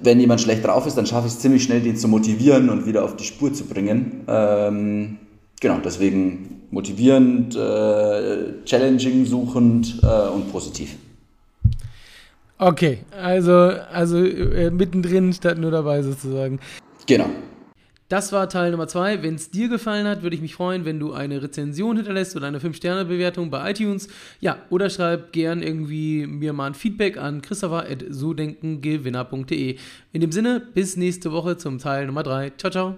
wenn 0.02 0.20
jemand 0.20 0.42
schlecht 0.42 0.66
drauf 0.66 0.88
ist, 0.88 0.98
dann 0.98 1.06
schaffe 1.06 1.28
ich 1.28 1.34
es 1.34 1.40
ziemlich 1.40 1.64
schnell, 1.64 1.82
den 1.82 1.96
zu 1.96 2.08
motivieren 2.08 2.70
und 2.70 2.88
wieder 2.88 3.04
auf 3.04 3.16
die 3.16 3.24
Spur 3.24 3.54
zu 3.54 3.66
bringen. 3.66 4.24
Ähm, 4.28 5.18
genau, 5.60 5.78
deswegen 5.84 6.57
motivierend, 6.72 7.56
äh, 7.56 8.64
challenging, 8.66 9.26
suchend 9.26 10.00
äh, 10.04 10.30
und 10.30 10.52
positiv. 10.52 10.96
Okay, 12.60 13.00
also, 13.12 13.54
also 13.54 14.18
äh, 14.18 14.72
mittendrin 14.72 15.32
statt 15.32 15.58
nur 15.58 15.72
dabei 15.72 16.02
sozusagen. 16.02 16.60
Genau. 17.06 17.30
Das 18.10 18.32
war 18.32 18.48
Teil 18.48 18.72
Nummer 18.72 18.88
zwei. 18.88 19.22
Wenn 19.22 19.36
es 19.36 19.52
dir 19.52 19.68
gefallen 19.68 20.08
hat, 20.08 20.24
würde 20.24 20.34
ich 20.36 20.42
mich 20.42 20.56
freuen, 20.56 20.86
wenn 20.86 20.98
du 20.98 21.12
eine 21.12 21.44
Rezension 21.44 21.98
hinterlässt 21.98 22.38
oder 22.38 22.48
eine 22.48 22.60
5-Sterne-Bewertung 22.60 23.50
bei 23.50 23.72
iTunes. 23.72 24.08
Ja, 24.40 24.60
oder 24.70 24.90
schreib 24.90 25.34
gern 25.34 25.62
irgendwie 25.62 26.26
mir 26.26 26.54
mal 26.54 26.68
ein 26.68 26.74
Feedback 26.74 27.18
an 27.18 27.42
christopher.sodenkengewinner.de. 27.42 29.76
In 30.14 30.22
dem 30.22 30.32
Sinne, 30.32 30.62
bis 30.74 30.96
nächste 30.96 31.34
Woche 31.34 31.58
zum 31.58 31.80
Teil 31.80 32.06
Nummer 32.06 32.24
drei. 32.24 32.54
Ciao, 32.58 32.72
ciao. 32.72 32.96